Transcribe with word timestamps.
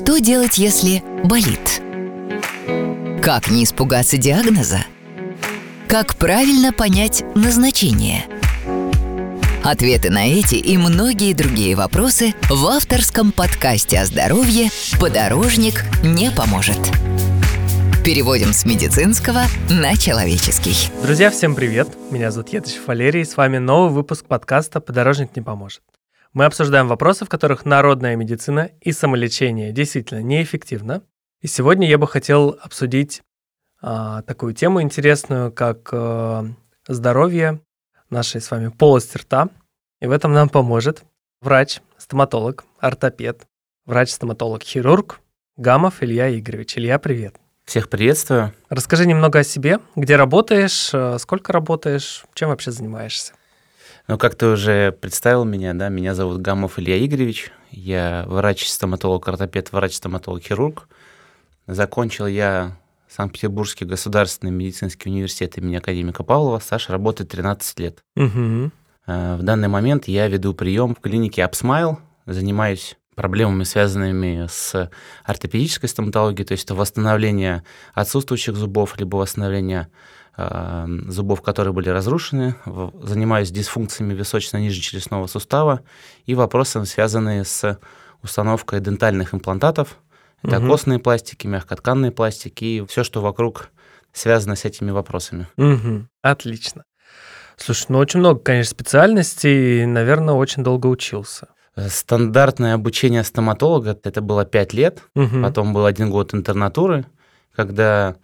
Что 0.00 0.20
делать, 0.20 0.58
если 0.58 1.02
болит? 1.24 1.82
Как 3.20 3.50
не 3.50 3.64
испугаться 3.64 4.16
диагноза? 4.16 4.78
Как 5.88 6.14
правильно 6.14 6.72
понять 6.72 7.24
назначение? 7.34 8.24
Ответы 9.64 10.10
на 10.10 10.24
эти 10.24 10.54
и 10.54 10.76
многие 10.76 11.34
другие 11.34 11.74
вопросы 11.74 12.32
в 12.48 12.64
авторском 12.66 13.32
подкасте 13.32 13.98
о 13.98 14.06
здоровье 14.06 14.70
«Подорожник 15.00 15.84
не 16.04 16.30
поможет». 16.30 16.78
Переводим 18.04 18.52
с 18.52 18.64
медицинского 18.64 19.42
на 19.68 19.96
человеческий. 19.96 20.76
Друзья, 21.02 21.28
всем 21.32 21.56
привет! 21.56 21.88
Меня 22.12 22.30
зовут 22.30 22.50
Етыч 22.50 22.76
Валерий, 22.86 23.24
с 23.24 23.36
вами 23.36 23.58
новый 23.58 23.90
выпуск 23.90 24.26
подкаста 24.26 24.78
«Подорожник 24.78 25.34
не 25.34 25.42
поможет». 25.42 25.82
Мы 26.38 26.44
обсуждаем 26.44 26.86
вопросы, 26.86 27.24
в 27.24 27.28
которых 27.28 27.64
народная 27.64 28.14
медицина 28.14 28.70
и 28.80 28.92
самолечение 28.92 29.72
действительно 29.72 30.22
неэффективно. 30.22 31.02
И 31.40 31.48
сегодня 31.48 31.88
я 31.88 31.98
бы 31.98 32.06
хотел 32.06 32.56
обсудить 32.62 33.22
а, 33.82 34.22
такую 34.22 34.54
тему 34.54 34.80
интересную, 34.80 35.50
как 35.50 35.88
а, 35.90 36.46
здоровье 36.86 37.60
нашей 38.08 38.40
с 38.40 38.52
вами 38.52 38.68
полости 38.68 39.16
рта. 39.16 39.48
И 40.00 40.06
в 40.06 40.12
этом 40.12 40.32
нам 40.32 40.48
поможет 40.48 41.02
врач, 41.40 41.80
стоматолог, 41.96 42.66
ортопед, 42.78 43.48
врач-стоматолог-хирург 43.86 45.18
Гамов 45.56 46.04
Илья 46.04 46.32
Игоревич. 46.38 46.78
Илья, 46.78 47.00
привет. 47.00 47.34
Всех 47.64 47.90
приветствую. 47.90 48.54
Расскажи 48.68 49.08
немного 49.08 49.40
о 49.40 49.42
себе, 49.42 49.80
где 49.96 50.14
работаешь, 50.14 50.90
э, 50.94 51.18
сколько 51.18 51.52
работаешь, 51.52 52.24
чем 52.34 52.50
вообще 52.50 52.70
занимаешься. 52.70 53.34
Ну, 54.08 54.16
как 54.16 54.36
ты 54.36 54.46
уже 54.46 54.90
представил 54.90 55.44
меня, 55.44 55.74
да, 55.74 55.90
меня 55.90 56.14
зовут 56.14 56.40
Гамов 56.40 56.78
Илья 56.78 57.04
Игоревич, 57.04 57.52
я 57.70 58.24
врач-стоматолог-ортопед, 58.26 59.70
врач-стоматолог-хирург. 59.70 60.88
Закончил 61.66 62.26
я 62.26 62.78
Санкт-Петербургский 63.10 63.84
государственный 63.84 64.50
медицинский 64.50 65.10
университет 65.10 65.58
имени 65.58 65.76
академика 65.76 66.22
Павлова, 66.22 66.58
стаж 66.58 66.88
работает 66.88 67.28
13 67.32 67.78
лет. 67.80 67.98
Угу. 68.16 68.70
В 69.06 69.42
данный 69.42 69.68
момент 69.68 70.08
я 70.08 70.26
веду 70.26 70.54
прием 70.54 70.94
в 70.94 71.00
клинике 71.00 71.42
Upsmile, 71.42 71.98
занимаюсь 72.24 72.96
проблемами, 73.14 73.64
связанными 73.64 74.46
с 74.48 74.90
ортопедической 75.24 75.90
стоматологией, 75.90 76.46
то 76.46 76.52
есть 76.52 76.64
это 76.64 76.74
восстановление 76.74 77.62
отсутствующих 77.92 78.56
зубов, 78.56 78.98
либо 78.98 79.16
восстановление 79.16 79.88
зубов, 81.08 81.42
которые 81.42 81.72
были 81.72 81.88
разрушены, 81.88 82.54
занимаюсь 83.02 83.50
дисфункциями 83.50 84.14
височно-нижнечелюстного 84.14 85.26
сустава 85.26 85.80
и 86.26 86.34
вопросами, 86.36 86.84
связанные 86.84 87.44
с 87.44 87.78
установкой 88.22 88.80
дентальных 88.80 89.34
имплантатов. 89.34 89.98
Это 90.44 90.58
угу. 90.58 90.68
костные 90.68 91.00
пластики, 91.00 91.48
мягкотканные 91.48 92.12
пластики 92.12 92.64
и 92.64 92.86
все, 92.86 93.02
что 93.02 93.20
вокруг 93.20 93.70
связано 94.12 94.54
с 94.54 94.64
этими 94.64 94.92
вопросами. 94.92 95.48
Угу. 95.56 96.06
Отлично. 96.22 96.84
Слушай, 97.56 97.86
ну 97.88 97.98
очень 97.98 98.20
много, 98.20 98.38
конечно, 98.38 98.70
специальностей, 98.70 99.82
и, 99.82 99.86
наверное, 99.86 100.34
очень 100.34 100.62
долго 100.62 100.86
учился. 100.86 101.48
Э, 101.74 101.88
стандартное 101.88 102.74
обучение 102.74 103.24
стоматолога 103.24 103.98
это 104.02 104.20
было 104.20 104.44
5 104.44 104.72
лет, 104.72 105.02
угу. 105.14 105.42
потом 105.42 105.72
был 105.74 105.84
один 105.84 106.10
год 106.10 106.34
интернатуры, 106.34 107.06
когда 107.54 108.14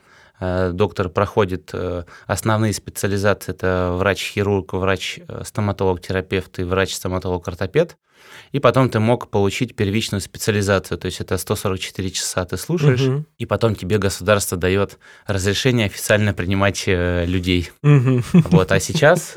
доктор 0.72 1.08
проходит 1.08 1.70
э, 1.72 2.04
основные 2.26 2.72
специализации, 2.72 3.52
это 3.52 3.94
врач-хирург, 3.98 4.72
врач-стоматолог-терапевт 4.72 6.58
и 6.58 6.64
врач-стоматолог-ортопед. 6.64 7.96
И 8.52 8.58
потом 8.58 8.88
ты 8.88 9.00
мог 9.00 9.28
получить 9.28 9.76
первичную 9.76 10.20
специализацию, 10.20 10.98
то 10.98 11.06
есть 11.06 11.20
это 11.20 11.36
144 11.36 12.10
часа 12.10 12.44
ты 12.44 12.56
слушаешь, 12.56 13.02
угу. 13.02 13.24
и 13.38 13.46
потом 13.46 13.74
тебе 13.74 13.98
государство 13.98 14.56
дает 14.56 14.98
разрешение 15.26 15.86
официально 15.86 16.32
принимать 16.32 16.84
э, 16.86 17.24
людей. 17.26 17.70
Угу. 17.82 18.22
Вот, 18.50 18.72
а 18.72 18.80
сейчас 18.80 19.34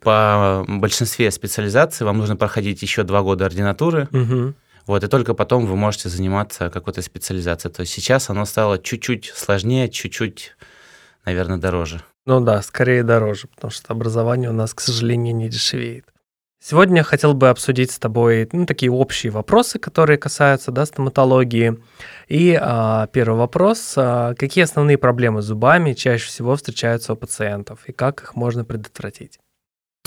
по 0.00 0.64
большинстве 0.66 1.30
специализаций 1.30 2.06
вам 2.06 2.18
нужно 2.18 2.36
проходить 2.36 2.82
еще 2.82 3.02
два 3.02 3.22
года 3.22 3.46
ординатуры. 3.46 4.08
Угу 4.12 4.54
вот, 4.90 5.04
и 5.04 5.06
только 5.06 5.34
потом 5.34 5.66
вы 5.66 5.76
можете 5.76 6.08
заниматься 6.08 6.68
какой-то 6.68 7.00
специализацией. 7.00 7.72
То 7.72 7.82
есть 7.82 7.92
сейчас 7.92 8.28
оно 8.28 8.44
стало 8.44 8.76
чуть-чуть 8.76 9.32
сложнее, 9.36 9.88
чуть-чуть, 9.88 10.56
наверное, 11.24 11.58
дороже. 11.58 12.02
Ну 12.26 12.40
да, 12.40 12.60
скорее 12.60 13.04
дороже, 13.04 13.46
потому 13.46 13.70
что 13.70 13.92
образование 13.92 14.50
у 14.50 14.52
нас, 14.52 14.74
к 14.74 14.80
сожалению, 14.80 15.36
не 15.36 15.48
дешевеет. 15.48 16.06
Сегодня 16.60 16.98
я 16.98 17.02
хотел 17.04 17.34
бы 17.34 17.50
обсудить 17.50 17.92
с 17.92 18.00
тобой 18.00 18.48
ну, 18.50 18.66
такие 18.66 18.90
общие 18.90 19.30
вопросы, 19.30 19.78
которые 19.78 20.18
касаются 20.18 20.72
да, 20.72 20.84
стоматологии. 20.86 21.78
И 22.26 22.58
а, 22.60 23.06
первый 23.06 23.38
вопрос. 23.38 23.94
А, 23.96 24.34
какие 24.34 24.64
основные 24.64 24.98
проблемы 24.98 25.40
с 25.40 25.44
зубами 25.44 25.92
чаще 25.92 26.26
всего 26.26 26.56
встречаются 26.56 27.12
у 27.12 27.16
пациентов 27.16 27.84
и 27.86 27.92
как 27.92 28.22
их 28.22 28.34
можно 28.34 28.64
предотвратить? 28.64 29.38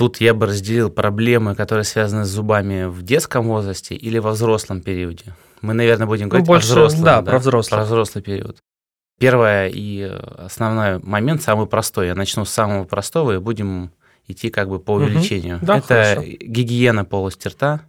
Тут 0.03 0.19
я 0.19 0.33
бы 0.33 0.47
разделил 0.47 0.89
проблемы, 0.89 1.55
которые 1.55 1.85
связаны 1.85 2.25
с 2.25 2.27
зубами 2.27 2.89
в 2.89 3.03
детском 3.03 3.47
возрасте 3.47 3.95
или 3.95 4.17
во 4.17 4.31
взрослом 4.31 4.81
периоде. 4.81 5.33
Мы, 5.61 5.73
наверное, 5.73 6.07
будем 6.07 6.27
говорить 6.27 6.45
ну, 6.45 6.53
больше, 6.53 6.73
про 6.73 6.73
взрослый, 6.73 7.05
да, 7.05 7.21
да, 7.21 7.31
про 7.31 7.39
взрослый. 7.39 7.77
Про 7.77 7.85
взрослый 7.85 8.21
период. 8.21 8.57
Первое 9.17 9.69
и 9.69 10.01
основной 10.01 10.99
момент, 10.99 11.41
самый 11.41 11.67
простой. 11.67 12.07
Я 12.07 12.15
начну 12.15 12.43
с 12.43 12.49
самого 12.49 12.83
простого 12.83 13.35
и 13.35 13.37
будем 13.37 13.91
идти 14.27 14.49
как 14.49 14.67
бы 14.67 14.81
по 14.81 14.91
увеличению. 14.91 15.55
Угу. 15.59 15.65
Да, 15.65 15.77
это 15.77 15.87
хорошо. 15.87 16.21
гигиена 16.21 17.05
полости 17.05 17.47
рта, 17.47 17.79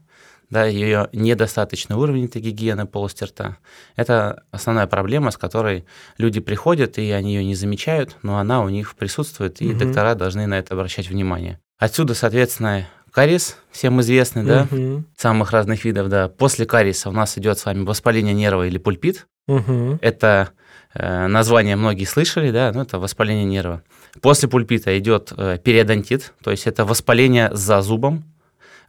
да, 0.51 0.67
ее 0.67 1.09
недостаточный 1.13 1.97
уровень 1.97 2.27
этой 2.27 2.41
гигиены 2.41 2.87
полости 2.87 3.25
рта. 3.25 3.57
Это 3.97 4.45
основная 4.53 4.87
проблема, 4.87 5.33
с 5.33 5.37
которой 5.37 5.85
люди 6.17 6.39
приходят, 6.39 6.97
и 6.99 7.11
они 7.11 7.35
ее 7.35 7.45
не 7.45 7.57
замечают, 7.57 8.19
но 8.23 8.39
она 8.39 8.63
у 8.63 8.69
них 8.69 8.95
присутствует, 8.95 9.61
и 9.61 9.71
угу. 9.71 9.81
доктора 9.81 10.15
должны 10.15 10.47
на 10.47 10.61
это 10.61 10.75
обращать 10.75 11.09
внимание. 11.11 11.59
Отсюда, 11.79 12.15
соответственно, 12.15 12.87
кариес, 13.11 13.57
всем 13.71 14.01
известный, 14.01 14.45
да, 14.45 14.67
угу. 14.71 15.05
самых 15.17 15.53
разных 15.53 15.85
видов, 15.85 16.09
да. 16.09 16.29
После 16.29 16.67
кариеса 16.67 17.09
у 17.09 17.13
нас 17.13 17.39
идет 17.39 17.59
с 17.59 17.65
вами 17.65 17.85
воспаление 17.85 18.35
нерва 18.35 18.67
или 18.67 18.79
пульпит. 18.79 19.27
Угу. 19.47 19.99
Это 20.01 20.51
э, 20.95 21.27
название 21.27 21.77
многие 21.77 22.05
слышали, 22.05 22.51
да, 22.51 22.73
ну 22.73 22.83
это 22.83 22.99
воспаление 22.99 23.45
нерва. 23.45 23.83
После 24.21 24.49
пульпита 24.49 24.97
идет 24.99 25.33
э, 25.37 25.59
периодонтит, 25.63 26.33
то 26.43 26.51
есть 26.51 26.67
это 26.67 26.85
воспаление 26.85 27.51
за 27.55 27.83
зубом. 27.83 28.25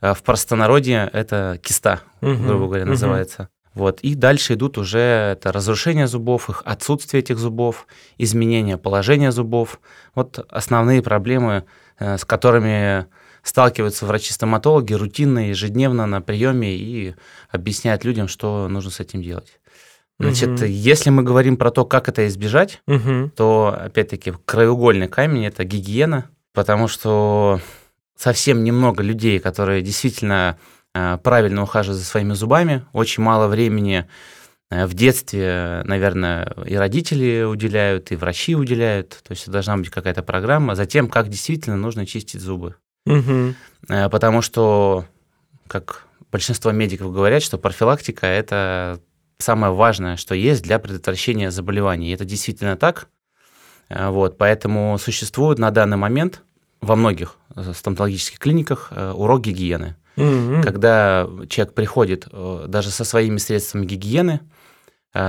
Э, 0.02 0.14
в 0.14 0.24
простонародье 0.24 1.10
это 1.12 1.60
киста, 1.62 2.02
угу. 2.22 2.36
грубо 2.36 2.66
говоря, 2.68 2.86
называется. 2.86 3.50
Вот. 3.76 4.00
И 4.00 4.16
дальше 4.16 4.54
идут 4.54 4.78
уже 4.78 5.00
это 5.00 5.52
разрушение 5.52 6.08
зубов, 6.08 6.50
их 6.50 6.62
отсутствие 6.66 7.20
этих 7.22 7.38
зубов, 7.38 7.88
изменение 8.18 8.78
положения 8.78 9.32
зубов. 9.32 9.82
Вот 10.16 10.46
основные 10.50 11.02
проблемы 11.02 11.66
с 12.00 12.26
которыми 12.26 13.08
сталкиваются 13.44 14.06
врачи-стоматологи 14.06 14.94
рутинно, 14.94 15.50
ежедневно 15.50 16.06
на 16.08 16.22
приеме 16.22 16.76
и 16.76 17.16
объясняют 17.50 18.04
людям, 18.04 18.28
что 18.28 18.68
нужно 18.68 18.92
с 18.92 19.00
этим 19.00 19.22
делать. 19.22 19.60
Значит, 20.18 20.50
угу. 20.50 20.66
если 20.66 21.10
мы 21.10 21.24
говорим 21.24 21.58
про 21.58 21.72
то, 21.72 21.86
как 21.86 22.08
это 22.10 22.26
избежать, 22.28 22.82
угу. 22.88 23.32
то, 23.36 23.78
опять-таки, 23.80 24.34
краеугольный 24.46 25.08
камень– 25.08 25.46
это 25.48 25.64
гигиена, 25.64 26.30
потому 26.54 26.88
что 26.88 27.60
совсем 28.18 28.64
немного 28.64 29.04
людей, 29.04 29.40
которые 29.40 29.82
действительно 29.82 30.58
э, 30.94 31.18
правильно 31.22 31.64
ухаживают 31.64 32.00
за 32.00 32.06
своими 32.06 32.34
зубами, 32.34 32.86
очень 32.94 33.24
мало 33.24 33.48
времени 33.48 34.00
Э, 34.00 34.08
в 34.86 34.94
детстве, 34.94 35.82
наверное, 35.86 36.54
и 36.66 36.76
родители 36.76 37.44
уделяют, 37.44 38.12
и 38.12 38.16
врачи 38.16 38.56
уделяют. 38.56 39.20
То 39.24 39.32
есть 39.32 39.50
должна 39.50 39.78
быть 39.78 39.90
какая-то 39.90 40.24
программа. 40.24 40.76
Затем, 40.76 41.08
как 41.08 41.30
действительно 41.30 41.78
нужно 41.78 42.06
чистить 42.06 42.42
зубы. 42.42 42.76
Угу. 43.06 43.54
Потому 43.88 44.42
что, 44.42 45.06
как 45.68 46.06
большинство 46.32 46.72
медиков 46.72 47.14
говорят, 47.14 47.44
что 47.44 47.58
профилактика– 47.58 48.26
это 48.28 49.00
самое 49.38 49.74
важное, 49.74 50.18
что 50.18 50.34
есть 50.34 50.64
для 50.64 50.80
предотвращения 50.80 51.52
заболеваний. 51.52 52.10
И 52.10 52.14
это 52.14 52.26
действительно 52.26 52.76
так. 52.76 53.08
Э, 53.90 54.10
вот, 54.10 54.38
поэтому 54.38 54.98
существует 54.98 55.60
на 55.60 55.72
данный 55.72 55.98
момент 55.98 56.42
во 56.82 56.96
многих 56.96 57.38
стоматологических 57.74 58.40
клиниках 58.40 58.92
урок 58.92 59.42
гигиены. 59.42 59.96
Mm-hmm. 60.18 60.62
Когда 60.62 61.28
человек 61.50 61.74
приходит 61.74 62.28
даже 62.68 62.90
со 62.90 63.04
своими 63.04 63.38
средствами 63.38 63.86
гигиены, 63.86 64.42
Э, 64.42 64.55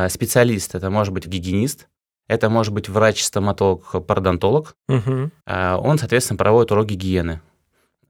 специалист, 0.09 0.75
это 0.75 0.91
может 0.91 1.15
быть 1.15 1.27
гигиенист, 1.27 1.89
это 2.29 2.51
может 2.51 2.73
быть 2.73 2.89
врач-стоматолог, 2.89 4.05
пародонтолог. 4.07 4.75
Угу. 4.89 5.31
Он, 5.47 5.99
соответственно, 5.99 6.39
проводит 6.39 6.73
урок 6.73 6.87
гигиены. 6.87 7.41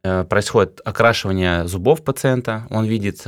Э, 0.03 0.25
происходит 0.25 0.81
окрашивание 0.85 1.67
зубов 1.67 2.05
пациента, 2.05 2.67
он 2.71 2.85
видит, 2.85 3.27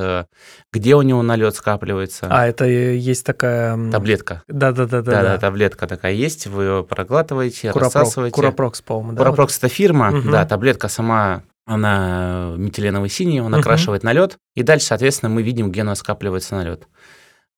где 0.72 0.94
у 0.94 1.02
него 1.02 1.22
налет 1.22 1.56
скапливается. 1.56 2.28
А 2.30 2.46
это 2.46 2.66
есть 2.66 3.26
такая... 3.26 3.90
Таблетка. 3.90 4.42
Да-да-да. 4.46 5.00
Да, 5.02 5.38
таблетка 5.38 5.86
такая 5.86 6.12
есть, 6.12 6.46
вы 6.46 6.62
ее 6.62 6.84
проглатываете, 6.84 7.72
Curaprox, 7.72 7.94
рассасываете. 7.94 8.34
Curaprox, 8.34 8.80
по-моему, 8.80 9.12
да? 9.12 9.18
Курапрокс– 9.18 9.58
это 9.58 9.68
фирма, 9.68 10.10
угу. 10.10 10.30
да, 10.30 10.46
таблетка 10.46 10.88
сама 10.88 11.42
она 11.66 12.54
метиленовый 12.56 13.10
синий, 13.10 13.40
он 13.40 13.52
угу. 13.52 13.60
окрашивает 13.60 14.04
налет, 14.04 14.38
и 14.54 14.62
дальше, 14.62 14.86
соответственно, 14.86 15.30
мы 15.30 15.42
видим, 15.42 15.70
где 15.70 15.82
у 15.82 15.84
нас 15.84 15.98
скапливается 15.98 16.54
налет. 16.54 16.86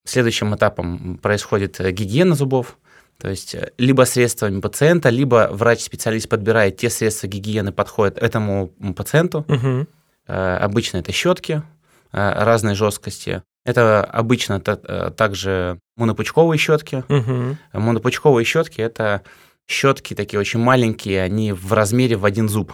Следующим 0.03 0.55
этапом 0.55 1.17
происходит 1.17 1.79
гигиена 1.79 2.35
зубов, 2.35 2.77
то 3.19 3.29
есть 3.29 3.55
либо 3.77 4.03
средствами 4.03 4.59
пациента, 4.59 5.09
либо 5.09 5.49
врач-специалист 5.51 6.27
подбирает 6.27 6.77
те 6.77 6.89
средства 6.89 7.27
гигиены, 7.27 7.71
подходят 7.71 8.17
этому 8.17 8.69
пациенту. 8.95 9.45
Угу. 9.47 9.87
Обычно 10.27 10.97
это 10.97 11.11
щетки 11.11 11.61
разной 12.11 12.73
жесткости. 12.75 13.43
Это 13.63 14.03
обычно 14.03 14.59
также 14.59 15.77
монопучковые 15.97 16.57
щетки. 16.57 17.03
Угу. 17.09 17.57
Монопучковые 17.73 18.43
щетки 18.43 18.81
это 18.81 19.21
щетки 19.69 20.15
такие 20.15 20.39
очень 20.39 20.59
маленькие, 20.59 21.21
они 21.21 21.53
в 21.53 21.71
размере 21.73 22.15
в 22.15 22.25
один 22.25 22.49
зуб. 22.49 22.73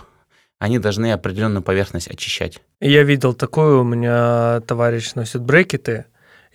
Они 0.59 0.79
должны 0.79 1.11
определенную 1.11 1.61
поверхность 1.61 2.07
очищать. 2.07 2.61
Я 2.79 3.03
видел 3.03 3.33
такую, 3.33 3.81
у 3.81 3.83
меня 3.83 4.61
товарищ 4.61 5.13
носит 5.13 5.41
брекеты, 5.41 6.05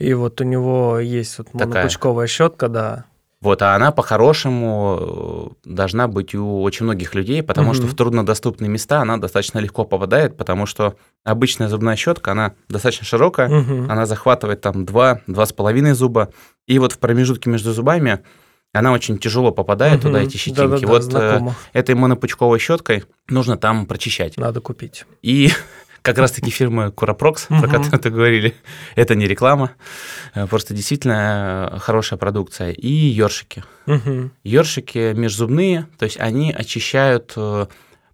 и 0.03 0.15
вот 0.15 0.41
у 0.41 0.45
него 0.45 0.99
есть 0.99 1.39
вот 1.39 1.55
монопучковая 1.55 2.27
щетка, 2.27 2.69
да. 2.69 3.05
Вот, 3.41 3.61
а 3.63 3.75
она 3.75 3.91
по-хорошему 3.91 5.55
э, 5.65 5.69
должна 5.69 6.07
быть 6.07 6.33
у 6.35 6.63
очень 6.63 6.85
многих 6.85 7.15
людей, 7.15 7.43
потому 7.43 7.71
угу. 7.71 7.75
что 7.77 7.87
в 7.89 7.95
труднодоступные 7.95 8.69
места 8.69 9.01
она 9.01 9.17
достаточно 9.17 9.59
легко 9.59 9.85
попадает, 9.85 10.37
потому 10.37 10.65
что 10.65 10.95
обычная 11.25 11.69
зубная 11.69 11.97
щетка, 11.97 12.33
она 12.33 12.55
достаточно 12.69 13.05
широкая, 13.05 13.49
угу. 13.49 13.91
она 13.91 14.07
захватывает 14.07 14.61
там 14.61 14.85
2-2,5 14.85 15.95
зуба, 15.95 16.29
и 16.69 16.79
вот 16.79 16.93
в 16.93 16.99
промежутке 16.99 17.51
между 17.51 17.73
зубами 17.73 18.21
она 18.73 18.93
очень 18.93 19.19
тяжело 19.19 19.51
попадает 19.51 20.01
угу. 20.01 20.09
туда, 20.09 20.23
эти 20.23 20.37
щетинки. 20.37 20.61
Да-да-да, 20.61 20.87
вот 20.87 21.03
знакомо. 21.03 21.57
э, 21.75 21.79
этой 21.79 21.95
монопучковой 21.97 22.61
щеткой 22.61 23.05
нужно 23.29 23.57
там 23.57 23.87
прочищать. 23.87 24.37
Надо 24.37 24.61
купить. 24.61 25.05
И 25.21 25.51
как 26.03 26.19
раз-таки 26.19 26.51
фирмы 26.51 26.91
Куропрокс, 26.91 27.47
про 27.47 27.63
которую 27.63 28.01
ты 28.01 28.11
говорили, 28.11 28.55
это 28.97 29.15
не 29.15 29.27
реклама, 29.27 29.73
э, 30.35 30.47
просто 30.47 30.75
действительно 30.75 31.71
э, 31.73 31.79
хорошая 31.79 32.19
продукция. 32.19 32.73
И 32.73 32.89
ёршики. 32.89 33.65
Ёршики 34.45 35.13
межзубные, 35.15 35.87
то 35.99 36.05
есть 36.05 36.19
они 36.21 36.53
очищают 36.53 37.33
э, 37.37 37.67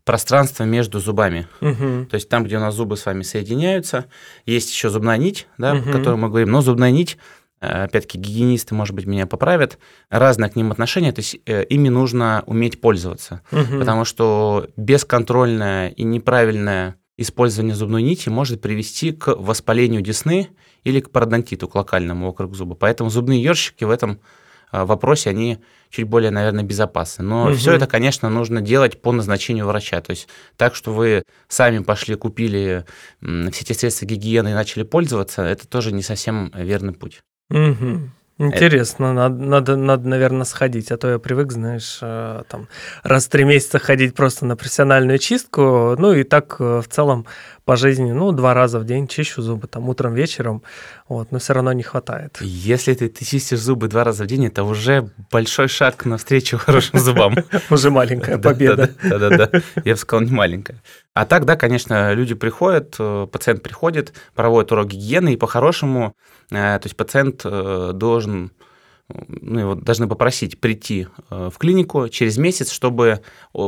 пространство 0.04 0.64
между 0.64 1.00
зубами. 1.00 1.48
Угу. 1.60 2.06
То 2.10 2.14
есть 2.14 2.28
там, 2.28 2.44
где 2.44 2.58
у 2.58 2.60
нас 2.60 2.74
зубы 2.74 2.96
с 2.96 3.06
вами 3.06 3.22
соединяются, 3.22 4.06
есть 4.46 4.70
еще 4.70 4.90
зубная 4.90 5.16
нить, 5.16 5.48
да, 5.58 5.74
угу. 5.74 5.88
о 5.88 5.92
которой 5.92 6.16
мы 6.16 6.28
говорим, 6.28 6.50
но 6.50 6.60
зубная 6.60 6.90
нить 6.90 7.18
опять-таки 7.60 8.18
гигиенисты, 8.18 8.76
может 8.76 8.94
быть, 8.94 9.06
меня 9.06 9.26
поправят, 9.26 9.80
разное 10.10 10.48
к 10.48 10.54
ним 10.54 10.70
отношение, 10.70 11.10
то 11.10 11.18
есть 11.18 11.40
ими 11.44 11.88
нужно 11.88 12.44
уметь 12.46 12.80
пользоваться, 12.80 13.40
угу. 13.50 13.80
потому 13.80 14.04
что 14.04 14.68
бесконтрольное 14.76 15.88
и 15.88 16.04
неправильное 16.04 16.94
использование 17.18 17.74
зубной 17.74 18.02
нити 18.02 18.30
может 18.30 18.62
привести 18.62 19.12
к 19.12 19.34
воспалению 19.36 20.00
десны 20.00 20.48
или 20.84 21.00
к 21.00 21.10
пародонтиту, 21.10 21.68
к 21.68 21.74
локальному 21.74 22.28
вокруг 22.28 22.54
зуба. 22.54 22.74
Поэтому 22.74 23.10
зубные 23.10 23.42
ёршики 23.42 23.84
в 23.84 23.90
этом 23.90 24.20
э, 24.72 24.84
вопросе, 24.84 25.30
они 25.30 25.58
чуть 25.90 26.06
более, 26.06 26.30
наверное, 26.30 26.62
безопасны. 26.62 27.24
Но 27.24 27.46
угу. 27.46 27.54
все 27.54 27.72
это, 27.72 27.86
конечно, 27.86 28.30
нужно 28.30 28.62
делать 28.62 29.02
по 29.02 29.12
назначению 29.12 29.66
врача. 29.66 30.00
То 30.00 30.12
есть 30.12 30.28
так, 30.56 30.74
что 30.76 30.94
вы 30.94 31.24
сами 31.48 31.80
пошли, 31.80 32.14
купили 32.14 32.86
все 33.20 33.64
эти 33.64 33.72
средства 33.72 34.06
гигиены 34.06 34.50
и 34.50 34.54
начали 34.54 34.84
пользоваться, 34.84 35.42
это 35.42 35.66
тоже 35.66 35.92
не 35.92 36.02
совсем 36.02 36.52
верный 36.54 36.92
путь. 36.92 37.20
Угу. 37.50 38.10
Интересно, 38.38 39.06
это... 39.06 39.14
надо, 39.14 39.44
надо, 39.44 39.76
надо, 39.76 40.08
наверное, 40.08 40.44
сходить, 40.44 40.92
а 40.92 40.96
то 40.96 41.08
я 41.08 41.18
привык, 41.18 41.50
знаешь, 41.50 41.98
э, 42.00 42.42
там 42.48 42.68
раз 43.02 43.26
в 43.26 43.30
три 43.30 43.44
месяца 43.44 43.80
ходить 43.80 44.14
просто 44.14 44.46
на 44.46 44.56
профессиональную 44.56 45.18
чистку, 45.18 45.96
ну 45.98 46.12
и 46.12 46.22
так 46.22 46.56
э, 46.60 46.80
в 46.80 46.88
целом 46.88 47.26
по 47.64 47.76
жизни, 47.76 48.12
ну, 48.12 48.32
два 48.32 48.54
раза 48.54 48.78
в 48.78 48.84
день 48.84 49.08
чищу 49.08 49.42
зубы, 49.42 49.66
там, 49.66 49.88
утром, 49.88 50.14
вечером, 50.14 50.62
вот, 51.08 51.32
но 51.32 51.38
все 51.38 51.52
равно 51.52 51.72
не 51.72 51.82
хватает. 51.82 52.38
Если 52.40 52.94
ты, 52.94 53.08
ты 53.08 53.24
чистишь 53.24 53.58
зубы 53.58 53.88
два 53.88 54.04
раза 54.04 54.24
в 54.24 54.26
день, 54.26 54.46
это 54.46 54.62
уже 54.62 55.10
большой 55.30 55.68
шаг 55.68 56.06
навстречу 56.06 56.58
хорошим 56.64 56.98
зубам. 57.00 57.34
Уже 57.70 57.90
маленькая 57.90 58.38
победа. 58.38 58.90
Да-да-да, 59.02 59.50
я 59.84 59.94
бы 59.94 59.98
сказал, 59.98 60.24
не 60.24 60.32
маленькая. 60.32 60.80
А 61.12 61.26
так, 61.26 61.44
да, 61.44 61.56
конечно, 61.56 62.14
люди 62.14 62.34
приходят, 62.34 62.94
э, 62.98 63.26
пациент 63.30 63.62
приходит, 63.62 64.12
проводит 64.34 64.70
урок 64.72 64.86
гигиены, 64.86 65.34
и 65.34 65.36
по-хорошему, 65.36 66.14
то 66.50 66.80
есть 66.84 66.96
пациент 66.96 67.42
должен 67.42 67.98
должен 67.98 68.52
ну, 69.08 69.60
его 69.60 69.74
должны 69.74 70.06
попросить 70.06 70.60
прийти 70.60 71.08
э, 71.30 71.50
в 71.52 71.58
клинику 71.58 72.08
через 72.08 72.36
месяц, 72.36 72.70
чтобы 72.70 73.22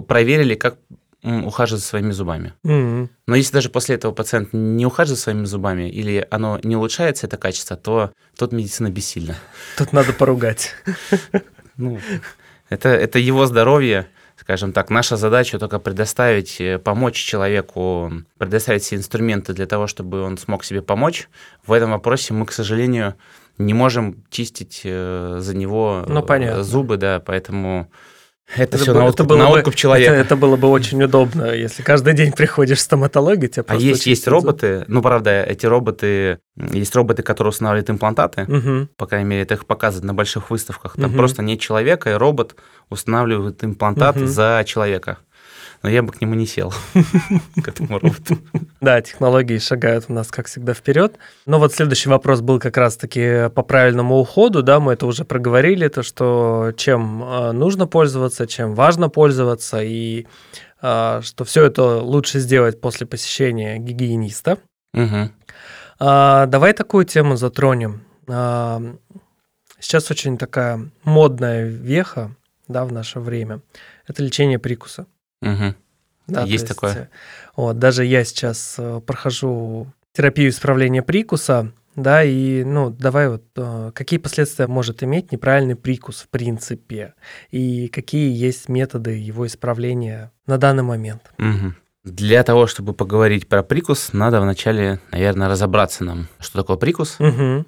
проверили, 0.07 0.55
как 0.55 0.77
ухаживать 1.23 1.83
за 1.83 1.89
своими 1.89 2.13
зубами. 2.13 2.55
Mm-hmm. 2.65 3.09
Но 3.27 3.35
если 3.35 3.53
даже 3.53 3.69
после 3.69 3.97
этого 3.97 4.13
пациент 4.13 4.55
не 4.55 4.87
ухаживает 4.87 5.19
за 5.19 5.23
своими 5.23 5.45
зубами 5.45 5.91
или 5.91 6.27
оно 6.31 6.59
не 6.63 6.77
улучшается, 6.77 7.27
это 7.27 7.37
качество, 7.37 7.77
то 7.77 8.13
тут 8.39 8.53
медицина 8.53 8.91
бессильна. 8.91 9.37
Тут 9.77 9.93
надо 9.93 10.13
поругать. 10.13 10.75
Ну, 11.77 11.99
это, 12.69 12.91
это 12.91 13.19
его 13.19 13.47
здоровье, 13.47 14.07
скажем 14.51 14.73
так. 14.73 14.91
Наша 14.91 15.17
задача 15.17 15.61
только 15.61 15.79
предоставить, 15.79 16.61
э, 16.61 16.79
помочь 16.79 17.15
человеку, 17.15 18.11
предоставить 18.37 18.83
все 18.83 18.97
инструменты 18.97 19.53
для 19.53 19.67
того, 19.67 19.87
чтобы 19.87 20.23
он 20.23 20.39
смог 20.39 20.65
себе 20.65 20.83
помочь. 20.83 21.29
В 21.65 21.73
этом 21.73 21.93
вопросе 21.93 22.35
мы, 22.35 22.47
к 22.47 22.53
сожалению, 22.53 23.15
не 23.59 23.75
можем 23.75 24.25
чистить 24.29 24.81
э, 24.83 25.37
за 25.41 25.57
него 25.57 26.05
ну, 26.09 26.23
понятно. 26.25 26.65
зубы, 26.65 26.97
да, 26.97 27.21
поэтому 27.21 27.89
это, 28.57 28.77
это 28.77 28.79
все 28.79 28.95
на, 28.95 29.05
откуп, 29.07 29.27
это 29.27 29.37
на 29.37 29.49
откуп 29.49 29.75
бы, 29.75 29.77
человека. 29.77 30.13
Это, 30.13 30.21
это 30.23 30.37
было 30.37 30.57
бы 30.57 30.69
очень 30.69 31.03
удобно, 31.03 31.53
если 31.53 31.83
каждый 31.83 32.15
день 32.15 32.33
приходишь 32.33 32.79
в 32.79 32.83
стоматологию, 32.83 33.49
тебя 33.49 33.65
А 33.69 33.77
есть, 33.77 34.07
есть 34.07 34.27
роботы, 34.27 34.85
ну, 34.89 35.03
правда, 35.03 35.43
эти 35.43 35.67
роботы, 35.67 36.39
есть 36.57 36.95
роботы, 36.97 37.23
которые 37.23 37.51
устанавливают 37.51 37.91
имплантаты, 37.91 38.43
угу. 38.43 38.89
по 38.97 39.07
крайней 39.07 39.29
мере, 39.29 39.43
это 39.43 39.55
их 39.55 39.67
показывают 39.67 40.05
на 40.05 40.15
больших 40.15 40.51
выставках, 40.51 40.95
там 40.97 41.11
угу. 41.11 41.19
просто 41.19 41.43
нет 41.43 41.61
человека, 41.61 42.11
и 42.11 42.15
робот 42.15 42.57
устанавливает 42.89 43.63
имплантат 43.65 44.17
угу. 44.17 44.27
за 44.27 44.63
человека 44.67 45.19
но 45.83 45.89
я 45.89 46.03
бы 46.03 46.13
к 46.13 46.21
нему 46.21 46.35
не 46.35 46.47
сел, 46.47 46.73
к 47.63 47.69
этому 47.69 47.99
роботу. 47.99 48.39
Да, 48.81 49.01
технологии 49.01 49.59
шагают 49.59 50.07
у 50.09 50.13
нас, 50.13 50.29
как 50.31 50.47
всегда, 50.47 50.75
вперед. 50.75 51.17
Но 51.47 51.59
вот 51.59 51.73
следующий 51.73 52.09
вопрос 52.09 52.41
был 52.41 52.59
как 52.59 52.77
раз-таки 52.77 53.49
по 53.55 53.63
правильному 53.63 54.19
уходу, 54.19 54.63
да, 54.63 54.81
мы 54.81 54.93
это 54.93 55.07
уже 55.07 55.25
проговорили, 55.25 55.89
то, 55.89 56.03
что 56.03 56.73
чем 56.77 57.23
э, 57.23 57.53
нужно 57.53 57.87
пользоваться, 57.87 58.47
чем 58.47 58.75
важно 58.75 59.09
пользоваться, 59.09 59.83
и 59.83 60.27
э, 60.83 61.21
что 61.23 61.45
все 61.45 61.65
это 61.65 61.99
лучше 61.99 62.39
сделать 62.39 62.81
после 62.81 63.07
посещения 63.07 63.79
гигиениста. 63.79 64.59
Угу. 64.95 65.31
Давай 66.01 66.73
такую 66.73 67.05
тему 67.05 67.37
затронем. 67.37 68.01
А, 68.27 68.81
сейчас 69.79 70.11
очень 70.11 70.39
такая 70.39 70.91
модная 71.05 71.67
веха, 71.67 72.35
да, 72.69 72.85
в 72.85 72.93
наше 72.93 73.21
время. 73.21 73.61
Это 74.07 74.23
лечение 74.23 74.59
прикуса. 74.59 75.07
Угу. 75.43 75.75
Да, 76.29 76.43
есть 76.45 76.69
такое. 76.69 76.95
Есть, 76.95 77.09
вот, 77.57 77.79
даже 77.79 78.05
я 78.05 78.25
сейчас 78.25 78.77
э, 78.79 79.01
прохожу 79.05 79.89
терапию 80.13 80.51
исправления 80.51 81.03
прикуса, 81.03 81.73
да, 81.97 82.23
и, 82.23 82.63
ну, 82.63 82.91
давай 82.91 83.29
вот, 83.29 83.45
э, 83.57 83.91
какие 83.95 84.19
последствия 84.19 84.67
может 84.69 85.03
иметь 85.03 85.33
неправильный 85.33 85.75
прикус 85.75 86.23
в 86.23 86.29
принципе, 86.29 87.15
и 87.51 87.89
какие 87.89 88.33
есть 88.33 88.69
методы 88.69 89.13
его 89.19 89.47
исправления 89.47 90.31
на 90.47 90.57
данный 90.57 90.85
момент. 90.85 91.33
Угу. 91.39 91.75
Для 92.05 92.43
того, 92.45 92.67
чтобы 92.67 92.95
поговорить 92.95 93.49
про 93.49 93.63
прикус, 93.63 94.13
надо 94.13 94.41
вначале, 94.41 95.01
наверное, 95.11 95.49
разобраться 95.49 96.05
нам, 96.05 96.29
что 96.39 96.59
такое 96.59 96.77
прикус. 96.77 97.19
Угу. 97.19 97.67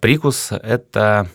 Прикус– 0.00 0.50
это, 0.52 1.28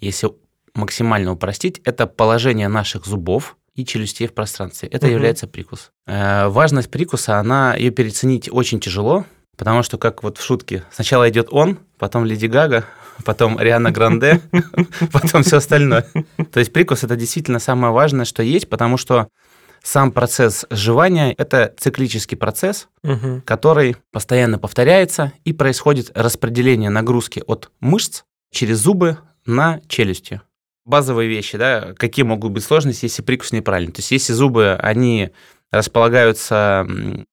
если 0.00 0.30
максимально 0.74 1.32
упростить, 1.32 1.80
это 1.84 2.06
положение 2.06 2.68
наших 2.68 3.06
зубов 3.06 3.56
и 3.76 3.84
челюстей 3.84 4.26
в 4.26 4.32
пространстве. 4.32 4.88
Это 4.88 5.06
угу. 5.06 5.14
является 5.14 5.46
прикус. 5.46 5.90
Э, 6.06 6.48
важность 6.48 6.90
прикуса, 6.90 7.38
она 7.38 7.74
ее 7.76 7.90
переоценить 7.90 8.48
очень 8.50 8.80
тяжело, 8.80 9.26
потому 9.56 9.82
что 9.82 9.98
как 9.98 10.22
вот 10.22 10.38
в 10.38 10.44
шутке, 10.44 10.82
сначала 10.90 11.28
идет 11.28 11.48
он, 11.50 11.78
потом 11.98 12.24
Леди 12.24 12.46
Гага, 12.46 12.84
потом 13.24 13.60
Риана 13.60 13.90
Гранде, 13.92 14.40
потом 15.12 15.42
все 15.42 15.58
остальное. 15.58 16.06
То 16.50 16.58
есть 16.58 16.72
прикус 16.72 17.04
это 17.04 17.16
действительно 17.16 17.58
самое 17.58 17.92
важное, 17.92 18.24
что 18.24 18.42
есть, 18.42 18.68
потому 18.68 18.96
что 18.96 19.28
сам 19.82 20.10
процесс 20.10 20.66
жевания– 20.70 21.32
это 21.38 21.72
циклический 21.78 22.36
процесс, 22.36 22.88
угу. 23.04 23.42
который 23.44 23.96
постоянно 24.10 24.58
повторяется, 24.58 25.32
и 25.44 25.52
происходит 25.52 26.10
распределение 26.14 26.90
нагрузки 26.90 27.42
от 27.46 27.70
мышц 27.80 28.22
через 28.50 28.78
зубы 28.78 29.18
на 29.44 29.80
челюсти 29.86 30.40
базовые 30.86 31.28
вещи, 31.28 31.58
да, 31.58 31.92
какие 31.96 32.24
могут 32.24 32.52
быть 32.52 32.64
сложности, 32.64 33.04
если 33.04 33.22
прикус 33.22 33.52
неправильный. 33.52 33.92
То 33.92 33.98
есть 33.98 34.12
если 34.12 34.32
зубы, 34.32 34.78
они 34.80 35.30
располагаются 35.72 36.86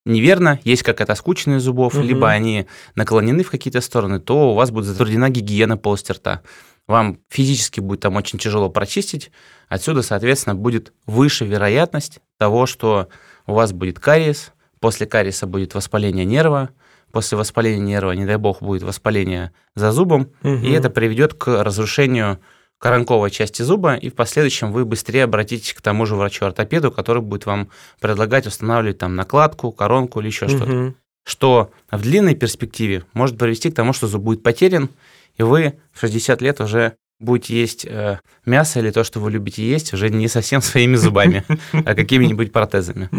неверно, 0.05 0.59
есть 0.63 0.83
какая-то 0.83 1.15
скучность 1.15 1.63
зубов, 1.63 1.93
угу. 1.93 2.03
либо 2.03 2.29
они 2.29 2.65
наклонены 2.95 3.43
в 3.43 3.51
какие-то 3.51 3.79
стороны, 3.79 4.19
то 4.19 4.51
у 4.51 4.55
вас 4.55 4.71
будет 4.71 4.85
затруднена 4.85 5.29
гигиена 5.29 5.77
полости 5.77 6.11
рта. 6.11 6.41
Вам 6.87 7.19
физически 7.29 7.79
будет 7.79 8.01
там 8.01 8.15
очень 8.17 8.39
тяжело 8.39 8.69
прочистить. 8.69 9.31
Отсюда, 9.69 10.01
соответственно, 10.01 10.55
будет 10.55 10.91
выше 11.05 11.45
вероятность 11.45 12.19
того, 12.39 12.65
что 12.65 13.07
у 13.45 13.53
вас 13.53 13.71
будет 13.71 13.99
кариес, 13.99 14.51
после 14.79 15.05
кариеса 15.05 15.47
будет 15.47 15.75
воспаление 15.75 16.25
нерва, 16.25 16.71
после 17.11 17.37
воспаления 17.37 17.79
нерва, 17.79 18.11
не 18.13 18.25
дай 18.25 18.37
бог, 18.37 18.61
будет 18.61 18.81
воспаление 18.81 19.53
за 19.75 19.91
зубом, 19.91 20.31
угу. 20.41 20.55
и 20.55 20.71
это 20.71 20.89
приведет 20.89 21.35
к 21.35 21.63
разрушению 21.63 22.39
коронковой 22.79 23.31
части 23.31 23.61
зуба, 23.61 23.95
и 23.95 24.09
в 24.09 24.15
последующем 24.15 24.71
вы 24.71 24.85
быстрее 24.85 25.23
обратитесь 25.23 25.73
к 25.73 25.81
тому 25.81 26.05
же 26.05 26.15
врачу-ортопеду, 26.15 26.91
который 26.91 27.21
будет 27.21 27.45
вам 27.45 27.69
предлагать 27.99 28.45
устанавливать 28.47 28.97
там 28.97 29.15
накладку, 29.15 29.71
коронку 29.71 30.19
или 30.19 30.27
еще 30.27 30.45
угу. 30.45 30.55
что-то. 30.55 30.93
Что 31.25 31.71
в 31.89 32.01
длинной 32.01 32.35
перспективе 32.35 33.05
может 33.13 33.37
привести 33.37 33.71
к 33.71 33.75
тому, 33.75 33.93
что 33.93 34.07
зуб 34.07 34.23
будет 34.23 34.43
потерян, 34.43 34.89
и 35.37 35.43
вы 35.43 35.79
в 35.93 36.01
60 36.01 36.41
лет 36.41 36.59
уже 36.59 36.95
будете 37.19 37.55
есть 37.55 37.85
э, 37.85 38.19
мясо 38.45 38.79
или 38.79 38.91
то, 38.91 39.03
что 39.03 39.19
вы 39.19 39.31
любите 39.31 39.65
есть, 39.65 39.93
уже 39.93 40.09
не 40.09 40.27
совсем 40.27 40.61
своими 40.69 40.95
зубами, 40.95 41.43
а 41.71 41.95
какими-нибудь 41.95 42.51
протезами. 42.51 43.09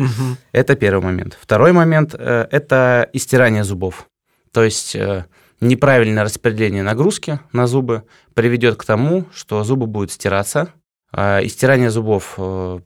Это 0.52 0.76
первый 0.76 1.02
момент. 1.02 1.36
Второй 1.40 1.72
момент 1.72 2.14
э,– 2.16 2.46
это 2.50 3.08
истирание 3.12 3.64
зубов. 3.64 4.06
То 4.52 4.62
есть 4.62 4.94
э, 4.94 5.24
неправильное 5.60 6.24
распределение 6.24 6.82
нагрузки 6.82 7.40
на 7.52 7.66
зубы 7.66 8.04
приведет 8.34 8.76
к 8.76 8.84
тому, 8.84 9.26
что 9.32 9.62
зубы 9.64 9.86
будут 9.86 10.12
стираться. 10.12 10.68
Э, 11.12 11.44
истирание 11.44 11.90
зубов, 11.90 12.34
э, 12.38 12.80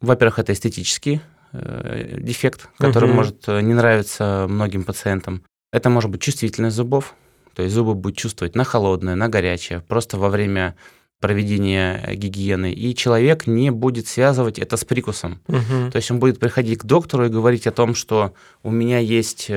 во-первых, 0.00 0.38
это 0.38 0.52
эстетический 0.52 1.20
э, 1.52 2.18
дефект, 2.18 2.68
который 2.78 3.08
угу. 3.08 3.16
может 3.16 3.44
э, 3.48 3.60
не 3.60 3.74
нравиться 3.74 4.46
многим 4.48 4.84
пациентам. 4.84 5.44
Это 5.72 5.90
может 5.90 6.10
быть 6.10 6.20
чувствительность 6.20 6.76
зубов, 6.76 7.14
то 7.54 7.62
есть 7.62 7.74
зубы 7.74 7.94
будут 7.94 8.18
чувствовать 8.18 8.54
на 8.54 8.64
холодное, 8.64 9.14
на 9.14 9.28
горячее, 9.28 9.80
просто 9.80 10.18
во 10.18 10.28
время 10.28 10.76
проведения 11.20 12.14
гигиены, 12.14 12.72
и 12.72 12.94
человек 12.96 13.46
не 13.46 13.70
будет 13.70 14.08
связывать 14.08 14.58
это 14.58 14.76
с 14.76 14.84
прикусом. 14.84 15.40
Угу. 15.46 15.92
То 15.92 15.96
есть 15.96 16.10
он 16.10 16.18
будет 16.18 16.40
приходить 16.40 16.80
к 16.80 16.84
доктору 16.84 17.26
и 17.26 17.28
говорить 17.28 17.68
о 17.68 17.70
том, 17.72 17.94
что 17.94 18.34
у 18.64 18.72
меня 18.72 18.98
есть 18.98 19.48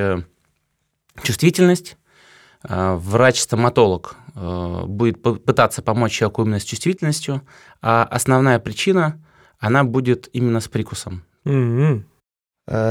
чувствительность, 1.24 1.98
врач-стоматолог 2.68 4.16
э, 4.34 4.84
будет 4.86 5.22
пытаться 5.22 5.82
помочь 5.82 6.14
человеку 6.14 6.44
именно 6.44 6.60
с 6.60 6.64
чувствительностью, 6.64 7.42
а 7.82 8.04
основная 8.04 8.60
причина, 8.60 9.22
она 9.60 9.84
будет 9.84 10.30
именно 10.34 10.60
с 10.60 10.68
прикусом. 10.68 11.24
Угу. 11.46 12.04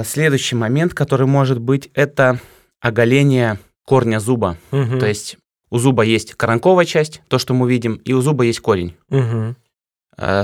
Следующий 0.05 0.57
момент, 0.57 0.95
который 0.95 1.27
может 1.27 1.59
быть, 1.59 1.91
это 1.95 2.39
оголение 2.81 3.59
корня 3.85 4.21
зуба. 4.21 4.57
Угу. 4.71 4.99
То 4.99 5.07
есть 5.07 5.37
у 5.71 5.79
зуба 5.79 6.05
есть 6.05 6.35
коронковая 6.35 6.85
часть, 6.85 7.23
то, 7.29 7.39
что 7.39 7.55
мы 7.55 7.69
видим, 7.69 7.95
и 7.97 8.13
у 8.13 8.21
зуба 8.21 8.45
есть 8.45 8.61
корень. 8.61 8.95
Угу. 9.11 9.57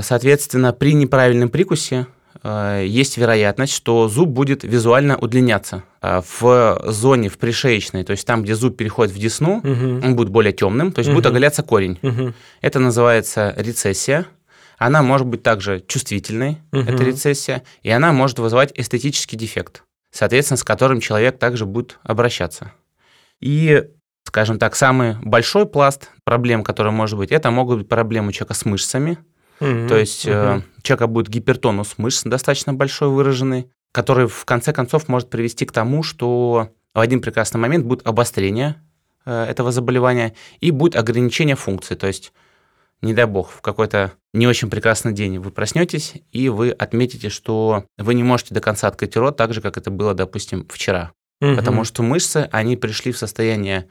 Соответственно, 0.01 0.73
при 0.73 0.93
неправильном 0.93 1.47
прикусе 1.49 2.07
есть 2.43 3.17
вероятность, 3.17 3.73
что 3.73 4.07
зуб 4.07 4.29
будет 4.29 4.63
визуально 4.63 5.17
удлиняться. 5.17 5.83
Э, 6.01 6.21
в 6.39 6.81
зоне, 6.87 7.29
в 7.29 7.37
пришеечной, 7.37 8.03
то 8.03 8.11
есть 8.11 8.25
там, 8.25 8.41
где 8.41 8.55
зуб 8.55 8.75
переходит 8.75 9.13
в 9.13 9.19
десну, 9.19 9.57
угу. 9.59 10.05
он 10.05 10.15
будет 10.15 10.29
более 10.29 10.51
темным, 10.51 10.91
то 10.91 10.99
есть 10.99 11.09
угу. 11.09 11.17
будет 11.17 11.27
оголяться 11.27 11.61
корень. 11.61 11.99
Угу. 12.01 12.33
Это 12.61 12.79
называется 12.79 13.53
рецессия. 13.57 14.25
Она 14.79 15.03
может 15.03 15.27
быть 15.27 15.43
также 15.43 15.83
чувствительной, 15.87 16.57
угу. 16.71 16.81
эта 16.81 17.03
рецессия, 17.03 17.61
и 17.83 17.91
она 17.91 18.11
может 18.11 18.39
вызывать 18.39 18.71
эстетический 18.73 19.37
дефект, 19.37 19.83
соответственно, 20.11 20.57
с 20.57 20.63
которым 20.63 21.01
человек 21.01 21.37
также 21.37 21.67
будет 21.67 21.99
обращаться. 22.01 22.71
И, 23.39 23.83
скажем 24.27 24.57
так, 24.57 24.75
самый 24.75 25.17
большой 25.21 25.67
пласт 25.67 26.09
проблем, 26.23 26.63
которые 26.63 26.93
может 26.93 27.17
быть, 27.19 27.31
это 27.31 27.51
могут 27.51 27.77
быть 27.77 27.89
проблемы 27.89 28.29
у 28.29 28.31
человека 28.31 28.55
с 28.55 28.65
мышцами. 28.65 29.19
Mm-hmm. 29.61 29.87
То 29.87 29.97
есть 29.97 30.25
mm-hmm. 30.25 30.57
э, 30.57 30.61
у 30.77 30.81
человека 30.81 31.07
будет 31.07 31.29
гипертонус 31.29 31.97
мышц 31.97 32.23
достаточно 32.23 32.73
большой 32.73 33.09
выраженный, 33.09 33.69
который 33.91 34.27
в 34.27 34.43
конце 34.45 34.73
концов 34.73 35.07
может 35.07 35.29
привести 35.29 35.65
к 35.65 35.71
тому, 35.71 36.03
что 36.03 36.69
в 36.93 36.99
один 36.99 37.21
прекрасный 37.21 37.59
момент 37.59 37.85
будет 37.85 38.05
обострение 38.05 38.81
э, 39.25 39.45
этого 39.45 39.71
заболевания 39.71 40.33
и 40.59 40.71
будет 40.71 40.95
ограничение 40.95 41.55
функции. 41.55 41.95
То 41.95 42.07
есть 42.07 42.33
не 43.01 43.13
дай 43.13 43.25
бог, 43.25 43.51
в 43.51 43.61
какой-то 43.61 44.11
не 44.33 44.47
очень 44.47 44.69
прекрасный 44.69 45.13
день 45.13 45.39
вы 45.39 45.51
проснетесь, 45.51 46.15
и 46.31 46.49
вы 46.49 46.71
отметите, 46.71 47.29
что 47.29 47.85
вы 47.97 48.13
не 48.13 48.23
можете 48.23 48.53
до 48.53 48.59
конца 48.59 48.87
открыть 48.87 49.15
рот, 49.15 49.37
так 49.37 49.53
же, 49.53 49.61
как 49.61 49.77
это 49.77 49.89
было, 49.89 50.13
допустим, 50.13 50.67
вчера 50.69 51.11
угу. 51.41 51.55
потому 51.55 51.83
что 51.83 52.03
мышцы, 52.03 52.47
они 52.51 52.77
пришли 52.77 53.11
в 53.11 53.17
состояние 53.17 53.87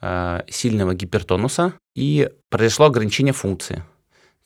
э, 0.00 0.42
сильного 0.48 0.94
гипертонуса, 0.94 1.74
и 1.94 2.28
произошло 2.50 2.86
ограничение 2.86 3.32
функции. 3.32 3.84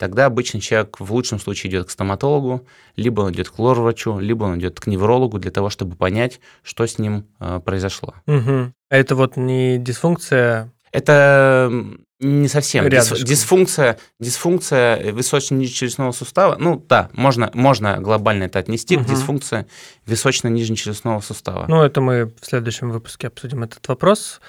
Тогда 0.03 0.27
обычно 0.27 0.61
человек 0.61 0.99
в 0.99 1.13
лучшем 1.13 1.39
случае 1.39 1.71
идет 1.71 1.87
к 1.87 1.91
стоматологу, 1.91 2.67
либо 2.97 3.21
он 3.21 3.33
идет 3.35 3.51
к 3.51 3.59
лор-врачу, 3.61 4.19
либо 4.19 4.43
он 4.43 4.59
идет 4.59 4.81
к 4.81 4.89
неврологу 4.89 5.39
для 5.39 5.53
того, 5.53 5.71
чтобы 5.71 5.95
понять, 5.95 6.41
что 6.65 6.85
с 6.85 6.99
ним 6.99 7.25
э, 7.39 7.61
произошло. 7.65 8.13
Угу. 8.27 8.73
А 8.91 8.97
это 8.97 9.15
вот 9.15 9.37
не 9.37 9.79
дисфункция 9.79 10.73
это 10.91 11.71
не 12.19 12.49
совсем. 12.49 12.85
Рядышком. 12.89 13.25
Дисфункция, 13.25 13.97
дисфункция 14.19 15.13
височно-нижнечелюстного 15.13 16.11
сустава. 16.11 16.57
Ну 16.59 16.85
да, 16.89 17.09
можно, 17.13 17.53
можно 17.55 17.99
глобально 18.01 18.43
это 18.43 18.59
отнести 18.59 18.97
угу. 18.97 19.05
к 19.05 19.07
дисфункции 19.07 19.69
височно-нижнечелюстного 20.07 21.21
сустава. 21.21 21.67
Ну, 21.69 21.81
это 21.81 22.01
мы 22.01 22.33
в 22.41 22.45
следующем 22.45 22.91
выпуске 22.91 23.29
обсудим 23.29 23.63
этот 23.63 23.87
вопрос, 23.87 24.41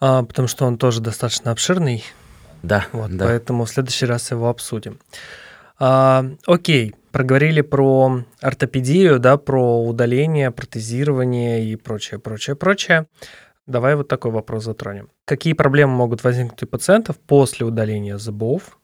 а, 0.00 0.22
потому 0.22 0.48
что 0.48 0.64
он 0.64 0.78
тоже 0.78 1.02
достаточно 1.02 1.50
обширный. 1.50 2.02
Да, 2.62 2.86
вот, 2.92 3.16
да. 3.16 3.26
Поэтому 3.26 3.64
в 3.64 3.70
следующий 3.70 4.06
раз 4.06 4.30
его 4.30 4.48
обсудим. 4.48 4.98
А, 5.78 6.24
окей, 6.46 6.94
проговорили 7.10 7.60
про 7.60 8.24
ортопедию, 8.40 9.18
да, 9.18 9.36
про 9.36 9.84
удаление, 9.84 10.50
протезирование 10.50 11.64
и 11.64 11.76
прочее, 11.76 12.20
прочее, 12.20 12.56
прочее. 12.56 13.06
Давай 13.66 13.94
вот 13.94 14.08
такой 14.08 14.30
вопрос 14.30 14.64
затронем. 14.64 15.08
Какие 15.24 15.52
проблемы 15.52 15.94
могут 15.94 16.24
возникнуть 16.24 16.62
у 16.62 16.66
пациентов 16.66 17.18
после 17.18 17.64
удаления 17.66 18.18
зубов, 18.18 18.78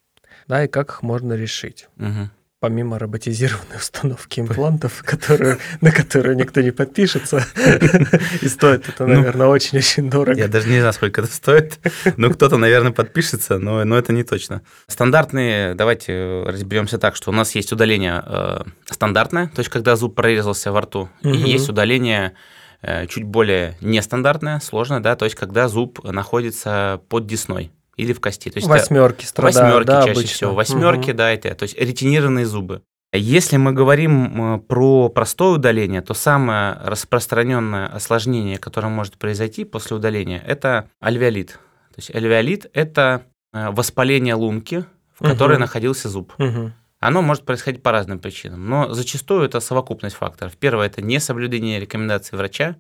да, 0.47 0.65
и 0.65 0.69
как 0.69 0.91
их 0.91 1.03
можно 1.03 1.35
решить? 1.35 1.89
Угу. 1.99 2.31
Помимо 2.61 2.99
роботизированной 2.99 3.77
установки 3.77 4.41
имплантов, 4.41 5.03
которые, 5.05 5.59
на 5.81 5.93
которые 5.93 6.37
никто 6.37 6.61
не 6.61 6.71
подпишется, 6.71 7.47
и 8.43 8.49
стоит 8.49 8.89
это, 8.89 9.07
ну, 9.07 9.15
наверное, 9.15 9.47
очень-очень 9.47 10.11
дорого. 10.11 10.39
Я 10.39 10.49
даже 10.49 10.69
не 10.69 10.79
знаю, 10.81 10.93
сколько 10.93 11.21
это 11.21 11.33
стоит, 11.33 11.79
но 12.17 12.31
кто-то, 12.31 12.57
наверное, 12.57 12.93
подпишется, 12.93 13.59
но, 13.59 13.85
но 13.85 13.97
это 13.97 14.13
не 14.13 14.25
точно. 14.25 14.63
Стандартные, 14.87 15.75
давайте 15.75 16.43
разберемся 16.47 16.99
так, 16.99 17.17
что 17.17 17.31
у 17.31 17.35
нас 17.35 17.55
есть 17.55 17.73
удаление 17.73 18.23
э, 18.27 18.63
стандартное, 18.91 19.49
то 19.49 19.61
есть 19.61 19.71
когда 19.71 19.97
зуб 19.97 20.15
прорезался 20.15 20.73
во 20.73 20.81
рту, 20.81 21.09
угу. 21.23 21.35
и 21.35 21.37
есть 21.37 21.69
удаление 21.69 22.35
Э, 22.81 23.07
чуть 23.09 23.25
более 23.25 23.77
нестандартная, 23.81 24.61
сложная, 24.61 25.01
да, 25.01 25.17
то 25.17 25.25
есть 25.25 25.37
когда 25.37 25.67
зуб 25.67 26.03
находится 26.05 27.01
под 27.09 27.27
десной 27.27 27.73
или 27.99 28.13
в 28.15 28.21
кости. 28.21 28.49
То 28.49 28.57
есть 28.59 28.69
восьмерки 28.69 29.27
страдают, 29.27 29.57
Восьмерки 29.57 29.87
да, 29.87 30.01
чаще 30.01 30.13
обычно. 30.13 30.35
всего. 30.35 30.55
Восьмерки, 30.55 31.11
угу. 31.11 31.17
да, 31.19 31.31
это, 31.31 31.55
то 31.55 31.65
есть 31.65 31.79
ретинированные 31.79 32.47
зубы. 32.47 32.83
Если 33.13 33.57
мы 33.57 33.73
говорим 33.73 34.61
про 34.69 35.09
простое 35.09 35.57
удаление, 35.57 36.03
то 36.03 36.13
самое 36.15 36.75
распространенное 36.83 37.87
осложнение, 37.87 38.59
которое 38.59 38.89
может 38.89 39.17
произойти 39.17 39.65
после 39.65 39.97
удаления, 39.97 40.43
это 40.47 40.91
альвеолит. 41.01 41.53
То 41.53 41.99
есть 41.99 42.15
альвеолит– 42.15 42.71
это 42.75 43.23
э, 43.53 43.71
воспаление 43.71 44.35
лунки, 44.35 44.85
в 45.19 45.25
которой 45.25 45.55
угу. 45.55 45.61
находился 45.63 46.09
зуб. 46.11 46.35
Угу. 46.39 46.73
Оно 47.01 47.23
может 47.23 47.45
происходить 47.45 47.83
по 47.83 47.93
разным 47.93 48.19
причинам, 48.19 48.69
но 48.69 48.93
зачастую 48.93 49.45
это 49.45 49.61
совокупность 49.61 50.17
факторов. 50.17 50.57
Первое– 50.57 50.87
это 50.89 51.01
несоблюдение 51.01 51.81
рекомендаций 51.81 52.37
врача. 52.37 52.77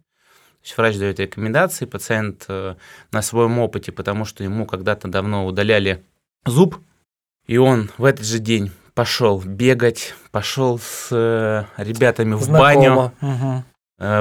Врач 0.76 0.96
дает 0.96 1.20
рекомендации, 1.20 1.84
пациент 1.84 2.44
э, 2.48 2.74
на 3.12 3.22
своем 3.22 3.58
опыте, 3.58 3.92
потому 3.92 4.24
что 4.24 4.44
ему 4.44 4.66
когда-то 4.66 5.08
давно 5.08 5.46
удаляли 5.46 6.04
зуб, 6.44 6.78
и 7.46 7.56
он 7.56 7.90
в 7.98 8.04
этот 8.04 8.26
же 8.26 8.38
день 8.38 8.70
пошел 8.94 9.40
бегать, 9.40 10.14
пошел 10.30 10.78
с 10.78 11.08
э, 11.10 11.64
ребятами 11.76 12.34
в 12.34 12.42
Знакомо. 12.42 12.60
баню, 12.60 13.12
угу. 13.20 13.64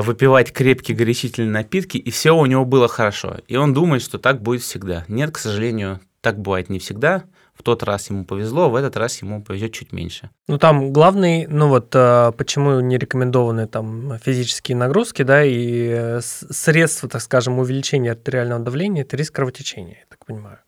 выпивать 0.04 0.54
крепкие 0.54 0.96
горячительные 0.96 1.52
напитки, 1.52 1.98
и 1.98 2.12
все 2.12 2.36
у 2.36 2.46
него 2.46 2.66
было 2.66 2.88
хорошо. 2.88 3.38
И 3.48 3.56
он 3.56 3.74
думает, 3.74 4.02
что 4.02 4.18
так 4.18 4.42
будет 4.42 4.62
всегда. 4.62 5.04
Нет, 5.08 5.32
к 5.32 5.38
сожалению, 5.38 6.00
так 6.22 6.40
бывает 6.40 6.70
не 6.70 6.80
всегда 6.80 7.24
в 7.58 7.64
тот 7.64 7.84
раз 7.84 8.10
ему 8.10 8.24
повезло, 8.24 8.70
в 8.70 8.76
этот 8.76 8.96
раз 8.98 9.22
ему 9.22 9.42
повезет 9.44 9.74
чуть 9.74 9.92
меньше. 9.92 10.30
Ну 10.48 10.58
там 10.58 10.94
главный, 10.94 11.48
ну 11.48 11.68
вот 11.68 11.94
э, 11.96 12.32
почему 12.38 12.80
не 12.80 12.98
рекомендованы 12.98 13.68
там 13.68 14.18
физические 14.20 14.78
нагрузки, 14.78 15.24
да, 15.24 15.44
и 15.44 15.90
э, 15.90 16.22
средства, 16.22 17.10
так 17.10 17.22
скажем, 17.22 17.60
увеличения 17.60 18.12
артериального 18.12 18.64
давления, 18.64 19.02
это 19.02 19.18
риск 19.18 19.36
кровотечения, 19.36 19.98
я 20.00 20.06
так 20.08 20.26
понимаю. 20.26 20.60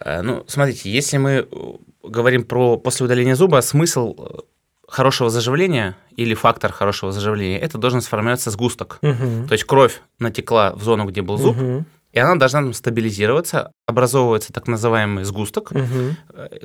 Э, 0.00 0.20
ну, 0.20 0.44
смотрите, 0.46 0.90
если 0.90 1.16
мы 1.16 1.48
говорим 2.02 2.44
про 2.44 2.76
после 2.76 3.06
удаления 3.06 3.34
зуба, 3.34 3.62
смысл 3.62 4.14
хорошего 4.86 5.30
заживления 5.30 5.96
или 6.14 6.34
фактор 6.34 6.70
хорошего 6.72 7.10
заживления, 7.10 7.58
это 7.58 7.78
должен 7.78 8.02
сформироваться 8.02 8.50
сгусток. 8.50 8.98
Угу. 9.00 9.48
То 9.48 9.52
есть 9.52 9.64
кровь 9.64 10.02
натекла 10.18 10.74
в 10.74 10.82
зону, 10.82 11.06
где 11.06 11.22
был 11.22 11.38
зуб, 11.38 11.56
угу 11.56 11.84
и 12.14 12.18
она 12.20 12.36
должна 12.36 12.60
там 12.60 12.72
стабилизироваться, 12.72 13.72
образовывается 13.86 14.52
так 14.52 14.68
называемый 14.68 15.24
сгусток, 15.24 15.72
угу. 15.72 16.16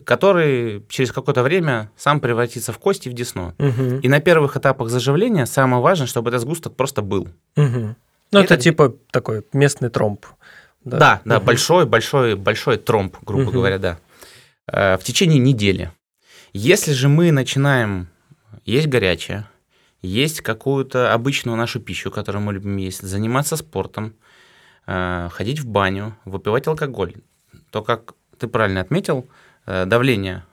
который 0.05 0.85
через 0.89 1.11
какое-то 1.11 1.41
время 1.41 1.89
сам 1.97 2.19
превратится 2.19 2.71
в 2.71 2.77
кости 2.77 3.09
в 3.09 3.13
десну. 3.13 3.55
Угу. 3.57 4.01
И 4.03 4.07
на 4.07 4.19
первых 4.19 4.57
этапах 4.57 4.89
заживления 4.89 5.47
самое 5.47 5.81
важное, 5.81 6.05
чтобы 6.05 6.29
этот 6.29 6.41
сгусток 6.41 6.75
просто 6.75 7.01
был. 7.01 7.29
Угу. 7.57 7.95
Ну, 8.31 8.39
это, 8.39 8.53
это 8.53 8.57
типа 8.57 8.95
такой 9.11 9.43
местный 9.51 9.89
тромб. 9.89 10.27
Да, 10.83 10.99
да, 10.99 11.21
да 11.25 11.37
угу. 11.37 11.45
большой, 11.47 11.85
большой, 11.87 12.35
большой 12.35 12.77
тромб, 12.77 13.17
грубо 13.23 13.45
угу. 13.45 13.51
говоря, 13.53 13.79
да. 13.79 13.97
Э, 14.67 14.97
в 14.97 15.03
течение 15.03 15.39
недели. 15.39 15.91
Если 16.53 16.93
же 16.93 17.09
мы 17.09 17.31
начинаем 17.31 18.07
есть 18.65 18.87
горячее, 18.87 19.47
есть 20.03 20.41
какую-то 20.41 21.11
обычную 21.11 21.57
нашу 21.57 21.79
пищу, 21.79 22.11
которую 22.11 22.43
мы 22.43 22.53
любим 22.53 22.77
есть, 22.77 23.01
заниматься 23.01 23.55
спортом, 23.55 24.13
ходить 24.85 25.59
в 25.59 25.67
баню, 25.67 26.15
выпивать 26.25 26.67
алкоголь, 26.67 27.15
то, 27.71 27.83
как 27.83 28.13
ты 28.37 28.47
правильно 28.47 28.81
отметил, 28.81 29.27
э, 29.65 29.85
давление 29.85 30.43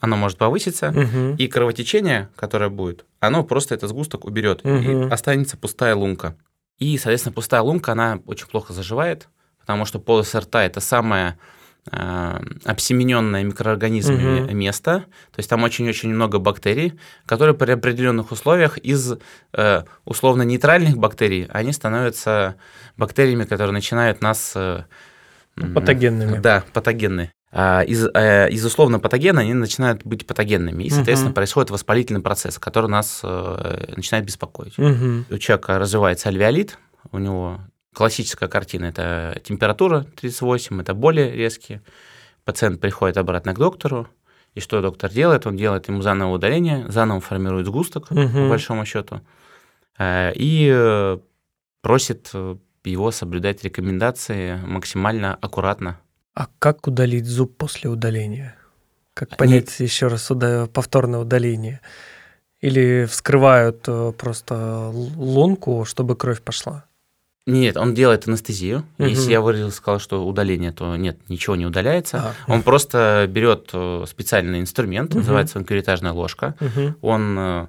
оно 0.00 0.16
может 0.16 0.38
повыситься, 0.38 0.90
угу. 0.90 1.34
и 1.36 1.48
кровотечение, 1.48 2.28
которое 2.36 2.70
будет, 2.70 3.04
оно 3.18 3.42
просто 3.42 3.74
этот 3.74 3.90
сгусток 3.90 4.24
уберет, 4.24 4.60
угу. 4.64 4.74
и 4.74 5.08
останется 5.10 5.56
пустая 5.56 5.96
лунка. 5.96 6.36
И, 6.78 6.96
соответственно, 6.98 7.32
пустая 7.32 7.62
лунка, 7.62 7.92
она 7.92 8.20
очень 8.26 8.46
плохо 8.46 8.72
заживает, 8.72 9.28
потому 9.58 9.86
что 9.86 9.98
полость 9.98 10.34
рта– 10.34 10.62
это 10.64 10.80
самое 10.80 11.30
э, 11.30 11.59
обсемененное 11.90 13.42
микроорганизмами 13.42 14.42
угу. 14.42 14.54
место, 14.54 15.04
то 15.32 15.38
есть 15.38 15.48
там 15.48 15.62
очень-очень 15.62 16.10
много 16.10 16.38
бактерий, 16.38 16.98
которые 17.26 17.54
при 17.54 17.72
определенных 17.72 18.32
условиях 18.32 18.76
из 18.78 19.14
э, 19.54 19.82
условно 20.04 20.42
нейтральных 20.42 20.98
бактерий, 20.98 21.46
они 21.50 21.72
становятся 21.72 22.56
бактериями, 22.96 23.44
которые 23.44 23.72
начинают 23.72 24.20
нас... 24.20 24.52
Э, 24.54 24.84
патогенными. 25.74 26.38
Да, 26.38 26.64
патогенные. 26.72 27.32
А, 27.52 27.82
из, 27.82 28.06
э, 28.14 28.48
из 28.50 28.64
условно 28.64 29.00
патогена 29.00 29.40
они 29.40 29.54
начинают 29.54 30.04
быть 30.04 30.26
патогенными, 30.26 30.84
и, 30.84 30.90
соответственно, 30.90 31.30
угу. 31.30 31.36
происходит 31.36 31.70
воспалительный 31.70 32.20
процесс, 32.20 32.58
который 32.58 32.88
нас 32.88 33.20
э, 33.24 33.94
начинает 33.96 34.24
беспокоить. 34.24 34.78
Угу. 34.78 35.34
У 35.34 35.38
человека 35.38 35.78
развивается 35.78 36.28
альвеолит, 36.28 36.78
у 37.10 37.18
него 37.18 37.60
классическая 37.94 38.48
картина– 38.48 38.84
это 38.86 39.40
температура 39.44 40.06
38, 40.16 40.80
это 40.80 40.94
боли 40.94 41.22
резкие, 41.22 41.82
пациент 42.44 42.80
приходит 42.80 43.16
обратно 43.16 43.54
к 43.54 43.58
доктору, 43.58 44.08
и 44.54 44.60
что 44.60 44.82
доктор 44.82 45.10
делает? 45.10 45.46
Он 45.46 45.56
делает 45.56 45.88
ему 45.88 46.02
заново 46.02 46.34
удаление, 46.34 46.90
заново 46.90 47.20
формирует 47.20 47.66
сгусток, 47.66 48.10
угу. 48.10 48.28
по 48.28 48.48
большому 48.48 48.84
счету, 48.84 49.20
э, 49.98 50.32
и 50.34 51.18
просит 51.82 52.32
его 52.84 53.10
соблюдать 53.10 53.62
рекомендации 53.64 54.56
максимально 54.56 55.34
аккуратно. 55.34 56.00
А 56.34 56.48
как 56.58 56.86
удалить 56.86 57.26
зуб 57.26 57.56
после 57.56 57.90
удаления? 57.90 58.56
Как 59.14 59.36
понять 59.36 59.74
Они... 59.78 59.86
еще 59.86 60.06
раз 60.06 60.30
повторное 60.72 61.20
удаление? 61.20 61.80
Или 62.60 63.06
вскрывают 63.06 63.84
э, 63.86 64.12
просто 64.16 64.90
лунку, 64.90 65.84
чтобы 65.86 66.14
кровь 66.14 66.42
пошла? 66.42 66.84
Нет, 67.46 67.76
он 67.76 67.94
делает 67.94 68.28
анестезию. 68.28 68.84
Угу. 68.98 69.08
Если 69.08 69.32
я 69.32 69.40
выразил, 69.40 69.70
сказал, 69.70 69.98
что 69.98 70.26
удаление, 70.26 70.72
то 70.72 70.96
нет, 70.96 71.18
ничего 71.28 71.56
не 71.56 71.66
удаляется. 71.66 72.34
А, 72.46 72.52
он 72.52 72.62
просто 72.62 73.26
берет 73.28 73.70
э, 73.72 74.04
специальный 74.06 74.60
инструмент, 74.60 75.10
угу. 75.10 75.18
называется 75.18 75.58
он 75.58 75.64
кюритажная 75.64 76.12
ложка. 76.12 76.54
Угу. 76.60 76.96
Он 77.00 77.38
э, 77.38 77.66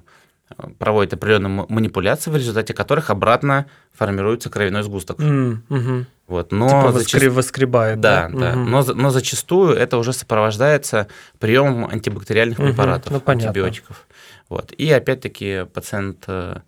проводит 0.78 1.14
определенные 1.14 1.66
манипуляции, 1.68 2.30
в 2.30 2.36
результате 2.36 2.74
которых 2.74 3.10
обратно 3.10 3.66
формируется 3.92 4.50
кровяной 4.50 4.82
сгусток. 4.82 5.18
Mm, 5.20 5.58
угу. 5.68 6.06
Вот, 6.28 6.52
но 6.52 6.68
типа 6.68 6.92
воскреб, 6.92 7.20
зачаст... 7.20 7.36
воскребает. 7.36 8.00
Да, 8.00 8.28
да. 8.32 8.38
да. 8.38 8.60
Угу. 8.60 8.68
Но, 8.68 8.82
но 8.94 9.10
зачастую 9.10 9.74
это 9.74 9.98
уже 9.98 10.12
сопровождается 10.12 11.08
приемом 11.38 11.86
антибактериальных 11.86 12.58
угу. 12.58 12.68
препаратов, 12.68 13.12
ну, 13.12 13.22
антибиотиков. 13.24 14.06
Вот. 14.48 14.72
И 14.72 14.90
опять-таки 14.90 15.66
пациент, 15.72 16.24
э, 16.26 16.58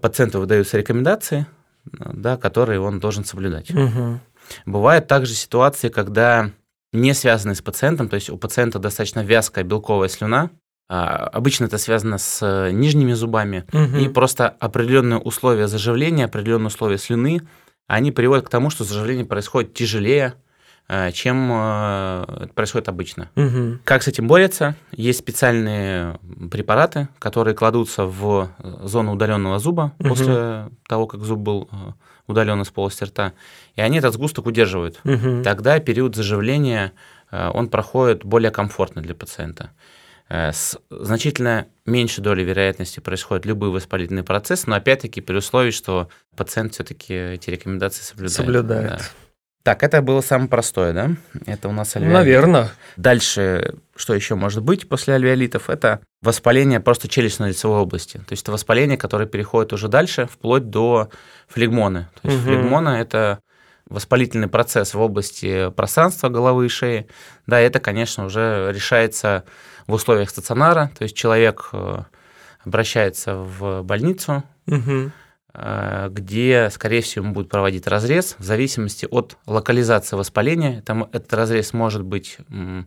пациенту 0.00 0.40
выдаются 0.40 0.78
рекомендации, 0.78 1.46
да, 1.84 2.36
которые 2.36 2.80
он 2.80 3.00
должен 3.00 3.24
соблюдать. 3.24 3.70
Угу. 3.70 4.20
Бывают 4.66 5.06
также 5.06 5.34
ситуации, 5.34 5.88
когда 5.88 6.50
не 6.92 7.14
связанные 7.14 7.56
с 7.56 7.62
пациентом, 7.62 8.08
то 8.08 8.16
есть 8.16 8.30
у 8.30 8.36
пациента 8.36 8.78
достаточно 8.78 9.20
вязкая 9.20 9.64
белковая 9.64 10.08
слюна, 10.08 10.50
а, 10.88 11.28
обычно 11.32 11.64
это 11.64 11.78
связано 11.78 12.18
с 12.18 12.40
э, 12.42 12.70
нижними 12.70 13.14
зубами, 13.14 13.64
угу. 13.72 13.96
и 13.96 14.08
просто 14.08 14.48
определенные 14.48 15.18
условия 15.18 15.66
заживления, 15.66 16.26
определенные 16.26 16.66
условия 16.66 16.98
слюны, 16.98 17.40
они 17.86 18.12
приводят 18.12 18.46
к 18.46 18.50
тому, 18.50 18.68
что 18.68 18.84
заживление 18.84 19.24
происходит 19.24 19.72
тяжелее, 19.74 20.34
чем 21.12 21.50
э, 21.52 22.24
это 22.44 22.52
происходит 22.54 22.88
обычно. 22.88 23.30
Угу. 23.36 23.78
Как 23.84 24.02
с 24.02 24.08
этим 24.08 24.28
борются? 24.28 24.74
Есть 24.92 25.20
специальные 25.20 26.18
препараты, 26.50 27.08
которые 27.18 27.54
кладутся 27.54 28.04
в 28.04 28.50
зону 28.82 29.12
удаленного 29.12 29.58
зуба 29.58 29.92
угу. 29.98 30.08
после 30.10 30.68
того, 30.86 31.06
как 31.06 31.22
зуб 31.22 31.38
был 31.38 31.68
удален 32.26 32.60
из 32.62 32.70
полости 32.70 33.04
рта, 33.04 33.32
и 33.74 33.80
они 33.80 33.98
этот 33.98 34.14
сгусток 34.14 34.46
удерживают. 34.46 35.00
Угу. 35.04 35.42
Тогда 35.42 35.78
период 35.80 36.14
заживления 36.14 36.92
он 37.30 37.68
проходит 37.68 38.24
более 38.24 38.50
комфортно 38.50 39.00
для 39.00 39.14
пациента. 39.14 39.70
Э, 40.32 40.50
с 40.50 40.78
значительно 40.88 41.66
меньшей 41.84 42.22
долей 42.22 42.42
вероятности 42.42 43.00
происходит 43.00 43.44
любой 43.44 43.68
воспалительный 43.68 44.22
процесс, 44.22 44.66
но 44.66 44.76
опять-таки 44.76 45.20
при 45.20 45.36
условии, 45.36 45.70
что 45.70 46.08
пациент 46.36 46.72
все-таки 46.72 47.12
эти 47.12 47.50
рекомендации 47.50 48.02
соблюдает. 48.02 48.32
Соблюдает. 48.36 48.90
Да. 48.90 48.98
Так, 49.62 49.84
это 49.84 50.02
было 50.02 50.20
самое 50.22 50.48
простое, 50.48 50.92
да? 50.92 51.10
Это 51.46 51.68
у 51.68 51.72
нас 51.72 51.94
альвеолит. 51.94 52.14
Наверное. 52.14 52.70
Дальше, 52.96 53.76
что 53.94 54.14
еще 54.14 54.34
может 54.34 54.62
быть 54.62 54.88
после 54.88 55.14
альвеолитов? 55.14 55.70
Это 55.70 56.00
воспаление 56.20 56.80
просто 56.80 57.06
челюстно-лицевой 57.06 57.80
области. 57.80 58.16
То 58.18 58.32
есть 58.32 58.42
это 58.42 58.52
воспаление, 58.52 58.98
которое 58.98 59.26
переходит 59.26 59.72
уже 59.72 59.88
дальше, 59.88 60.26
вплоть 60.26 60.68
до 60.68 61.10
флегмоны. 61.46 62.08
То 62.20 62.28
есть 62.28 62.40
угу. 62.40 62.46
флегмона– 62.46 62.88
это 63.00 63.38
воспалительный 63.88 64.48
процесс 64.48 64.94
в 64.94 65.00
области 65.00 65.70
пространства 65.70 66.28
головы 66.28 66.66
и 66.66 66.68
шеи. 66.68 67.06
Да, 67.46 67.60
это, 67.60 67.78
конечно, 67.78 68.24
уже 68.24 68.72
решается 68.72 69.44
в 69.86 69.92
условиях 69.92 70.30
стационара, 70.30 70.90
то 70.96 71.02
есть 71.02 71.16
человек 71.16 71.68
э, 71.72 71.98
обращается 72.64 73.36
в 73.36 73.82
больницу, 73.82 74.44
угу. 74.66 75.10
Где, 75.54 76.70
скорее 76.72 77.02
всего, 77.02 77.24
ему 77.24 77.34
будут 77.34 77.50
проводить 77.50 77.86
разрез 77.86 78.36
в 78.38 78.44
зависимости 78.44 79.06
от 79.10 79.36
локализации 79.46 80.16
воспаления. 80.16 80.82
Там 80.82 81.04
этот 81.12 81.32
разрез 81.34 81.72
может 81.72 82.02
быть 82.02 82.38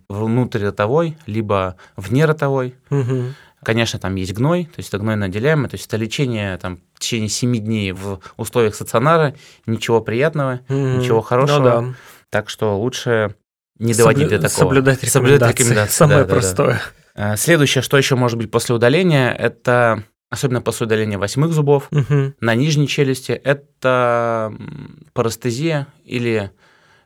внутриротовой, 0.10 1.17
либо 1.28 1.75
внеротовой. 1.95 2.75
Угу. 2.89 3.34
Конечно, 3.63 3.99
там 3.99 4.15
есть 4.15 4.34
гной, 4.34 4.65
то 4.65 4.78
есть 4.78 4.89
это 4.89 4.99
гнойно 4.99 5.25
отделяемое, 5.25 5.69
то 5.69 5.75
есть 5.75 5.88
это 5.88 5.97
лечение 5.97 6.58
там, 6.58 6.80
в 6.93 6.99
течение 6.99 7.30
7 7.30 7.58
дней 7.58 7.91
в 7.93 8.19
условиях 8.38 8.75
стационара, 8.75 9.34
ничего 9.65 10.01
приятного, 10.01 10.60
mm 10.67 10.97
ничего 10.97 11.21
хорошего. 11.21 11.82
Ну, 11.82 11.89
да. 11.89 11.95
Так 12.30 12.49
что 12.49 12.78
лучше 12.80 13.36
не 13.80 13.93
доводить 13.93 14.23
Соблю... 14.23 14.38
до 14.38 14.49
такого. 14.49 14.63
Соблюдать 14.69 15.04
рекомендации. 15.04 15.10
Соблюдать 15.10 15.60
рекомендации. 15.60 15.93
Самое 15.93 16.23
да, 16.25 16.25
простое. 16.25 16.82
Да, 17.15 17.30
да. 17.30 17.38
Следующее, 17.38 17.82
что 17.82 17.97
еще 17.97 18.15
может 18.15 18.38
быть 18.38 18.51
после 18.51 18.75
удаления, 18.75 19.32
это 19.32 20.04
особенно 20.36 20.62
после 20.62 20.86
удаления 20.86 21.17
восьмых 21.17 21.52
зубов 21.52 21.88
угу. 21.91 22.34
на 22.39 22.56
нижней 22.56 22.88
челюсти, 22.88 23.32
это 23.32 24.54
парастезия 25.13 25.88
или 26.04 26.52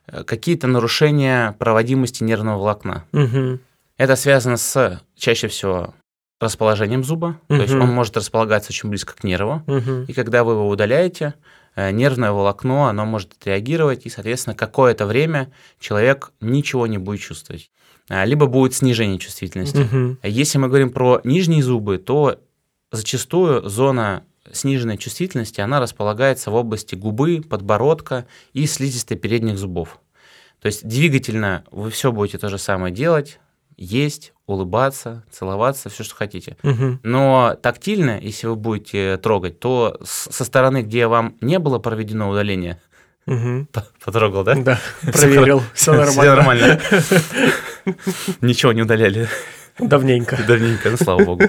э, 0.06 0.24
какие-то 0.24 0.66
нарушения 0.66 1.56
проводимости 1.58 2.22
нервного 2.22 2.58
волокна. 2.58 3.04
Угу. 3.12 3.58
Это 3.96 4.16
связано 4.16 4.56
с 4.56 5.00
чаще 5.16 5.48
всего 5.48 5.94
расположением 6.40 7.04
зуба, 7.04 7.38
угу. 7.48 7.56
то 7.56 7.62
есть 7.62 7.74
он 7.74 7.88
может 7.88 8.16
располагаться 8.16 8.70
очень 8.70 8.88
близко 8.88 9.14
к 9.14 9.24
нерву, 9.24 9.62
угу. 9.66 10.04
и 10.08 10.12
когда 10.12 10.44
вы 10.44 10.52
его 10.52 10.68
удаляете, 10.68 11.34
Э, 11.76 11.90
нервное 11.92 12.32
волокно, 12.32 12.86
оно 12.86 13.06
может 13.06 13.32
отреагировать, 13.34 14.04
и, 14.04 14.10
соответственно, 14.10 14.56
какое-то 14.56 15.06
время 15.06 15.52
человек 15.78 16.32
ничего 16.40 16.86
не 16.86 16.98
будет 16.98 17.20
чувствовать. 17.20 17.70
А, 18.08 18.24
либо 18.24 18.46
будет 18.46 18.74
снижение 18.74 19.18
чувствительности. 19.18 19.78
Угу. 19.78 20.18
Если 20.24 20.58
мы 20.58 20.66
говорим 20.66 20.90
про 20.90 21.20
нижние 21.22 21.62
зубы, 21.62 21.98
то 21.98 22.40
зачастую 22.90 23.68
зона 23.68 24.24
сниженной 24.52 24.98
чувствительности, 24.98 25.60
она 25.60 25.80
располагается 25.80 26.50
в 26.50 26.54
области 26.54 26.94
губы, 26.94 27.42
подбородка 27.48 28.26
и 28.52 28.66
слизистой 28.66 29.16
передних 29.16 29.58
зубов. 29.58 30.00
То 30.60 30.66
есть 30.66 30.86
двигательно 30.86 31.64
вы 31.70 31.90
все 31.90 32.12
будете 32.12 32.38
то 32.38 32.48
же 32.48 32.58
самое 32.58 32.92
делать, 32.92 33.40
есть, 33.76 34.34
улыбаться, 34.46 35.24
целоваться, 35.30 35.88
все, 35.88 36.04
что 36.04 36.14
хотите. 36.14 36.56
Угу. 36.62 36.98
Но 37.02 37.56
тактильно, 37.62 38.18
если 38.20 38.46
вы 38.46 38.56
будете 38.56 39.16
трогать, 39.16 39.58
то 39.58 39.98
со 40.04 40.44
стороны, 40.44 40.82
где 40.82 41.06
вам 41.06 41.36
не 41.40 41.58
было 41.58 41.78
проведено 41.78 42.28
удаление, 42.28 42.78
угу. 43.26 43.66
потрогал, 44.04 44.44
да? 44.44 44.54
Да, 44.54 44.80
проверил, 45.12 45.62
все 45.72 45.92
нормально. 45.92 46.12
Все 46.12 46.34
нормально. 46.34 46.80
Ничего 48.42 48.72
не 48.72 48.82
удаляли. 48.82 49.28
Давненько. 49.78 50.38
Давненько, 50.46 50.90
ну 50.90 50.96
слава 50.98 51.24
богу. 51.24 51.44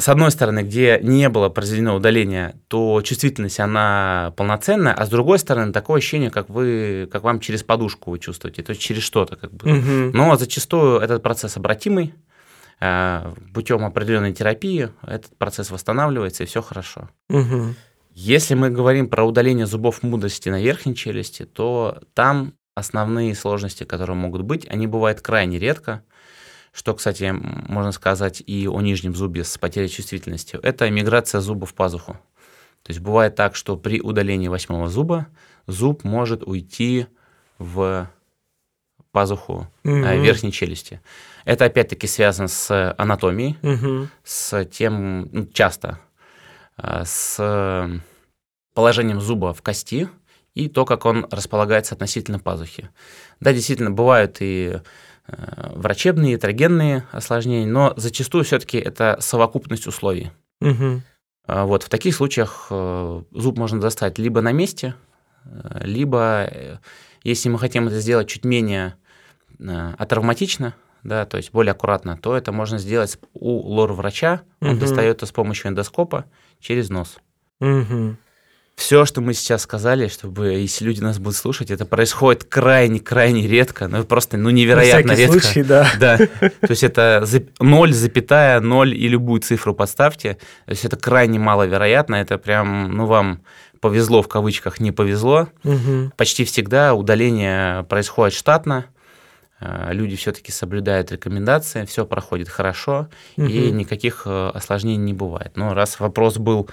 С 0.00 0.08
одной 0.08 0.30
стороны, 0.30 0.60
где 0.62 0.98
не 1.02 1.28
было 1.28 1.50
произведено 1.50 1.94
удаление, 1.94 2.54
то 2.68 3.02
чувствительность, 3.02 3.60
она 3.60 4.32
полноценная, 4.34 4.94
а 4.94 5.04
с 5.04 5.10
другой 5.10 5.38
стороны, 5.38 5.72
такое 5.72 5.98
ощущение, 5.98 6.30
как 6.30 6.48
вы, 6.48 7.06
как 7.12 7.22
вам 7.22 7.38
через 7.38 7.62
подушку 7.62 8.10
вы 8.10 8.18
чувствуете, 8.18 8.62
то 8.62 8.70
есть 8.70 8.80
через 8.80 9.02
что-то 9.02 9.36
как 9.36 9.52
бы. 9.52 9.70
Угу. 9.70 10.16
Но 10.16 10.36
зачастую 10.36 11.00
этот 11.00 11.22
процесс 11.22 11.58
обратимый, 11.58 12.14
э, 12.80 13.30
путем 13.52 13.84
определенной 13.84 14.32
терапии 14.32 14.88
этот 15.06 15.36
процесс 15.36 15.70
восстанавливается, 15.70 16.44
и 16.44 16.46
все 16.46 16.62
хорошо. 16.62 17.10
Угу. 17.28 17.74
Если 18.14 18.54
мы 18.54 18.70
говорим 18.70 19.06
про 19.06 19.24
удаление 19.24 19.66
зубов 19.66 20.02
мудрости 20.02 20.48
на 20.48 20.62
верхней 20.62 20.94
челюсти, 20.94 21.44
то 21.44 21.98
там 22.14 22.54
основные 22.74 23.34
сложности, 23.34 23.84
которые 23.84 24.16
могут 24.16 24.42
быть, 24.42 24.66
они 24.66 24.86
бывают 24.86 25.20
крайне 25.20 25.58
редко, 25.58 26.02
что, 26.72 26.94
кстати, 26.94 27.32
можно 27.32 27.92
сказать 27.92 28.42
и 28.46 28.68
о 28.68 28.80
нижнем 28.80 29.14
зубе 29.14 29.44
с 29.44 29.58
потерей 29.58 29.88
чувствительности, 29.88 30.58
это 30.62 30.88
миграция 30.90 31.40
зуба 31.40 31.66
в 31.66 31.74
пазуху. 31.74 32.12
То 32.82 32.90
есть 32.90 33.00
бывает 33.00 33.34
так, 33.34 33.56
что 33.56 33.76
при 33.76 34.00
удалении 34.00 34.48
восьмого 34.48 34.88
зуба 34.88 35.26
зуб 35.66 36.04
может 36.04 36.42
уйти 36.42 37.06
в 37.58 38.08
пазуху 39.12 39.68
угу. 39.84 39.94
верхней 39.94 40.52
челюсти. 40.52 41.00
Это 41.44 41.64
опять-таки 41.64 42.06
связано 42.06 42.48
с 42.48 42.94
анатомией, 42.96 43.58
угу. 43.62 44.08
с 44.22 44.64
тем, 44.66 45.28
ну, 45.32 45.46
часто, 45.46 45.98
э, 46.76 47.02
с 47.04 48.00
положением 48.74 49.20
зуба 49.20 49.52
в 49.52 49.62
кости 49.62 50.08
и 50.54 50.68
то, 50.68 50.84
как 50.84 51.04
он 51.04 51.26
располагается 51.30 51.94
относительно 51.94 52.38
пазухи. 52.38 52.88
Да, 53.40 53.52
действительно, 53.52 53.90
бывают 53.90 54.36
и 54.40 54.80
врачебные, 55.74 56.38
трогенные 56.38 57.04
осложнения, 57.12 57.66
но 57.66 57.94
зачастую 57.96 58.44
все-таки 58.44 58.78
это 58.78 59.16
совокупность 59.20 59.86
условий. 59.86 60.30
Угу. 60.60 61.02
Вот 61.46 61.82
в 61.82 61.88
таких 61.88 62.14
случаях 62.14 62.66
зуб 62.68 63.58
можно 63.58 63.80
достать 63.80 64.18
либо 64.18 64.40
на 64.40 64.52
месте, 64.52 64.94
либо 65.80 66.78
если 67.22 67.48
мы 67.48 67.58
хотим 67.58 67.88
это 67.88 68.00
сделать 68.00 68.28
чуть 68.28 68.44
менее 68.44 68.94
э, 69.58 69.94
атравматично, 69.98 70.74
да, 71.02 71.26
то 71.26 71.36
есть 71.36 71.52
более 71.52 71.72
аккуратно, 71.72 72.16
то 72.16 72.36
это 72.36 72.52
можно 72.52 72.78
сделать 72.78 73.18
у 73.34 73.58
лор-врача. 73.74 74.42
Он 74.60 74.72
угу. 74.72 74.80
достает 74.80 75.16
это 75.18 75.26
с 75.26 75.32
помощью 75.32 75.68
эндоскопа 75.68 76.26
через 76.60 76.88
нос. 76.88 77.18
Угу. 77.60 78.16
Все, 78.80 79.04
что 79.04 79.20
мы 79.20 79.34
сейчас 79.34 79.60
сказали, 79.62 80.08
чтобы 80.08 80.54
если 80.54 80.86
люди 80.86 81.02
нас 81.02 81.18
будут 81.18 81.36
слушать, 81.36 81.70
это 81.70 81.84
происходит 81.84 82.44
крайне-крайне 82.44 83.46
редко, 83.46 83.88
ну 83.88 84.02
просто 84.04 84.38
ну 84.38 84.48
невероятно 84.48 85.12
редко. 85.12 85.38
Случай, 85.38 85.62
да. 85.62 85.86
да. 86.00 86.16
То 86.16 86.70
есть 86.70 86.82
это 86.82 87.22
0, 87.58 87.92
запятая 87.92 88.58
0 88.58 88.94
и 88.94 89.06
любую 89.06 89.42
цифру 89.42 89.74
подставьте. 89.74 90.38
То 90.64 90.70
есть 90.70 90.86
это 90.86 90.96
крайне 90.96 91.38
маловероятно, 91.38 92.14
это 92.14 92.38
прям, 92.38 92.96
ну 92.96 93.04
вам 93.04 93.42
повезло 93.80 94.22
в 94.22 94.28
кавычках, 94.28 94.80
не 94.80 94.92
повезло. 94.92 95.48
Угу. 95.62 96.12
Почти 96.16 96.46
всегда 96.46 96.94
удаление 96.94 97.84
происходит 97.84 98.34
штатно. 98.34 98.86
Э, 99.60 99.90
люди 99.92 100.16
все-таки 100.16 100.52
соблюдают 100.52 101.12
рекомендации, 101.12 101.84
все 101.84 102.06
проходит 102.06 102.48
хорошо, 102.48 103.08
угу. 103.36 103.46
и 103.46 103.70
никаких 103.70 104.22
э, 104.24 104.50
осложнений 104.54 105.04
не 105.04 105.12
бывает. 105.12 105.52
Но 105.56 105.74
раз 105.74 106.00
вопрос 106.00 106.38
был, 106.38 106.70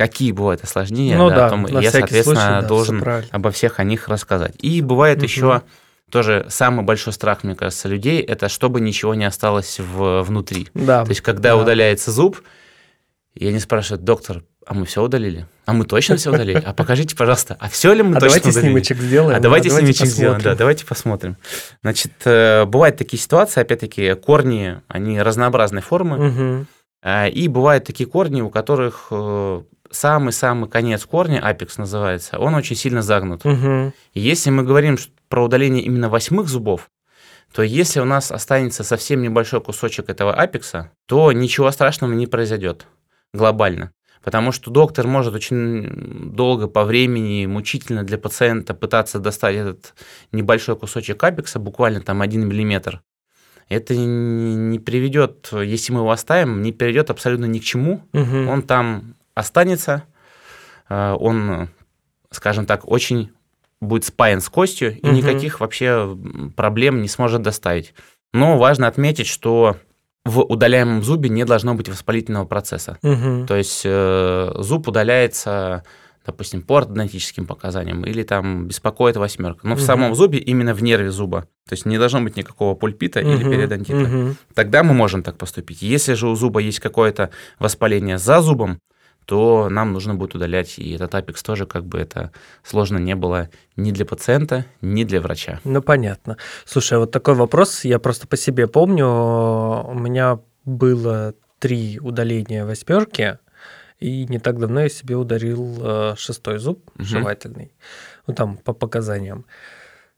какие 0.00 0.32
бывают 0.32 0.64
осложнения, 0.64 1.18
ну, 1.18 1.28
да, 1.28 1.50
да, 1.50 1.62
то 1.66 1.78
я, 1.78 1.90
соответственно, 1.90 2.40
случай, 2.40 2.60
да, 2.62 2.62
должен 2.62 3.04
обо 3.30 3.50
всех 3.50 3.80
о 3.80 3.84
них 3.84 4.08
рассказать. 4.08 4.54
И 4.58 4.80
бывает 4.80 5.18
угу. 5.18 5.24
еще 5.24 5.62
тоже 6.10 6.46
самый 6.48 6.86
большой 6.86 7.12
страх, 7.12 7.44
мне 7.44 7.54
кажется, 7.54 7.86
людей, 7.86 8.22
это 8.22 8.48
чтобы 8.48 8.80
ничего 8.80 9.14
не 9.14 9.26
осталось 9.26 9.78
в, 9.78 10.22
внутри. 10.22 10.68
Да. 10.72 11.04
То 11.04 11.10
есть, 11.10 11.20
когда 11.20 11.50
да. 11.50 11.56
удаляется 11.58 12.12
зуб, 12.12 12.40
и 13.34 13.46
они 13.46 13.58
спрашивают, 13.58 14.02
доктор, 14.02 14.42
а 14.64 14.72
мы 14.72 14.86
все 14.86 15.02
удалили? 15.02 15.46
А 15.66 15.74
мы 15.74 15.84
точно 15.84 16.16
все 16.16 16.30
удалили? 16.30 16.62
А 16.64 16.72
покажите, 16.72 17.14
пожалуйста, 17.14 17.58
а 17.60 17.68
все 17.68 17.92
ли 17.92 18.02
мы 18.02 18.16
а 18.16 18.20
точно 18.20 18.28
давайте 18.28 18.48
удалили? 18.48 18.68
снимочек 18.68 18.98
сделаем. 19.00 19.36
А 19.36 19.40
давайте, 19.40 19.68
а 19.68 19.70
давайте 19.72 19.92
снимочек 19.92 20.16
сделаем, 20.16 20.40
да, 20.40 20.54
давайте 20.54 20.86
посмотрим. 20.86 21.36
Значит, 21.82 22.12
э, 22.24 22.64
бывают 22.64 22.96
такие 22.96 23.20
ситуации, 23.20 23.60
опять-таки, 23.60 24.14
корни, 24.14 24.80
они 24.88 25.20
разнообразной 25.20 25.82
формы, 25.82 26.28
угу. 26.28 26.66
и 27.30 27.48
бывают 27.48 27.84
такие 27.84 28.08
корни, 28.08 28.40
у 28.40 28.48
которых 28.48 29.08
э, 29.10 29.62
самый-самый 29.90 30.68
конец 30.68 31.04
корня, 31.04 31.40
апекс 31.40 31.78
называется, 31.78 32.38
он 32.38 32.54
очень 32.54 32.76
сильно 32.76 33.02
загнут. 33.02 33.44
Угу. 33.44 33.92
И 34.14 34.20
если 34.20 34.50
мы 34.50 34.62
говорим 34.62 34.98
про 35.28 35.44
удаление 35.44 35.82
именно 35.82 36.08
восьмых 36.08 36.48
зубов, 36.48 36.90
то 37.52 37.62
если 37.62 38.00
у 38.00 38.04
нас 38.04 38.30
останется 38.30 38.84
совсем 38.84 39.22
небольшой 39.22 39.60
кусочек 39.60 40.08
этого 40.08 40.32
апекса, 40.32 40.92
то 41.06 41.32
ничего 41.32 41.70
страшного 41.70 42.12
не 42.12 42.26
произойдет 42.26 42.86
глобально. 43.34 43.92
Потому 44.22 44.52
что 44.52 44.70
доктор 44.70 45.06
может 45.06 45.34
очень 45.34 46.32
долго 46.34 46.68
по 46.68 46.84
времени, 46.84 47.46
мучительно 47.46 48.04
для 48.04 48.18
пациента 48.18 48.74
пытаться 48.74 49.18
достать 49.18 49.56
этот 49.56 49.94
небольшой 50.30 50.76
кусочек 50.76 51.22
апекса, 51.24 51.58
буквально 51.58 52.02
там 52.02 52.20
1 52.20 52.46
миллиметр. 52.46 53.00
Это 53.68 53.96
не 53.96 54.78
приведет, 54.78 55.48
если 55.52 55.92
мы 55.92 56.00
его 56.00 56.10
оставим, 56.10 56.60
не 56.60 56.72
приведет 56.72 57.08
абсолютно 57.08 57.46
ни 57.46 57.60
к 57.60 57.64
чему. 57.64 58.02
Угу. 58.12 58.50
Он 58.50 58.62
там 58.62 59.14
останется, 59.34 60.04
э, 60.88 61.16
он, 61.18 61.68
скажем 62.30 62.66
так, 62.66 62.88
очень 62.88 63.30
будет 63.80 64.04
спаян 64.04 64.40
с 64.40 64.48
костью, 64.48 64.98
и 64.98 65.06
угу. 65.06 65.16
никаких 65.16 65.60
вообще 65.60 66.16
проблем 66.56 67.02
не 67.02 67.08
сможет 67.08 67.42
доставить. 67.42 67.94
Но 68.32 68.58
важно 68.58 68.86
отметить, 68.86 69.26
что 69.26 69.76
в 70.24 70.40
удаляемом 70.40 71.02
зубе 71.02 71.28
не 71.28 71.44
должно 71.44 71.74
быть 71.74 71.88
воспалительного 71.88 72.44
процесса. 72.44 72.98
Угу. 73.02 73.46
То 73.46 73.56
есть 73.56 73.82
э, 73.84 74.52
зуб 74.56 74.86
удаляется, 74.88 75.82
допустим, 76.26 76.62
по 76.62 76.78
ортодонтическим 76.78 77.46
показаниям 77.46 78.04
или 78.04 78.22
там 78.22 78.68
беспокоит 78.68 79.16
восьмерка. 79.16 79.66
Но 79.66 79.72
угу. 79.72 79.80
в 79.80 79.82
самом 79.82 80.14
зубе, 80.14 80.38
именно 80.38 80.74
в 80.74 80.82
нерве 80.82 81.10
зуба. 81.10 81.48
То 81.68 81.72
есть 81.72 81.86
не 81.86 81.98
должно 81.98 82.20
быть 82.20 82.36
никакого 82.36 82.74
пульпита 82.74 83.20
угу. 83.20 83.30
или 83.30 83.44
периодонтита. 83.44 84.02
Угу. 84.02 84.34
Тогда 84.54 84.82
мы 84.82 84.92
можем 84.92 85.22
так 85.22 85.38
поступить. 85.38 85.80
Если 85.80 86.12
же 86.12 86.28
у 86.28 86.34
зуба 86.34 86.60
есть 86.60 86.80
какое-то 86.80 87.30
воспаление 87.58 88.18
за 88.18 88.42
зубом, 88.42 88.78
то 89.30 89.68
нам 89.70 89.92
нужно 89.92 90.16
будет 90.16 90.34
удалять 90.34 90.80
и 90.80 90.90
этот 90.90 91.14
апекс 91.14 91.44
тоже, 91.44 91.64
как 91.64 91.84
бы 91.84 92.00
это 92.00 92.32
сложно 92.64 92.98
не 92.98 93.14
было 93.14 93.48
ни 93.76 93.92
для 93.92 94.04
пациента, 94.04 94.64
ни 94.80 95.04
для 95.04 95.20
врача. 95.20 95.60
Ну, 95.62 95.80
понятно. 95.80 96.36
Слушай, 96.64 96.98
вот 96.98 97.12
такой 97.12 97.34
вопрос, 97.34 97.84
я 97.84 98.00
просто 98.00 98.26
по 98.26 98.36
себе 98.36 98.66
помню, 98.66 99.06
у 99.06 99.94
меня 99.94 100.40
было 100.64 101.34
три 101.60 102.00
удаления 102.00 102.64
восьмерки, 102.64 103.38
и 104.00 104.26
не 104.26 104.40
так 104.40 104.58
давно 104.58 104.80
я 104.80 104.88
себе 104.88 105.14
ударил 105.14 105.78
э, 105.80 106.14
шестой 106.16 106.58
зуб 106.58 106.90
угу. 106.96 107.04
жевательный, 107.04 107.72
ну 108.26 108.34
там 108.34 108.56
по 108.56 108.72
показаниям. 108.72 109.46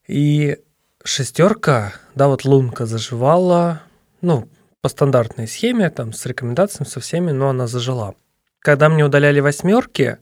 И 0.09 0.57
шестерка, 1.05 1.93
да, 2.15 2.29
вот 2.29 2.47
лунка 2.47 2.87
заживала, 2.87 3.83
ну, 4.23 4.49
по 4.81 4.89
стандартной 4.89 5.49
схеме, 5.49 5.91
там, 5.91 6.15
с 6.15 6.25
рекомендациями, 6.25 6.89
со 6.89 7.01
всеми, 7.01 7.31
но 7.31 7.51
она 7.51 7.67
зажила. 7.67 8.15
Когда 8.63 8.89
мне 8.89 9.05
удаляли 9.05 9.41
восьмерки, 9.41 10.19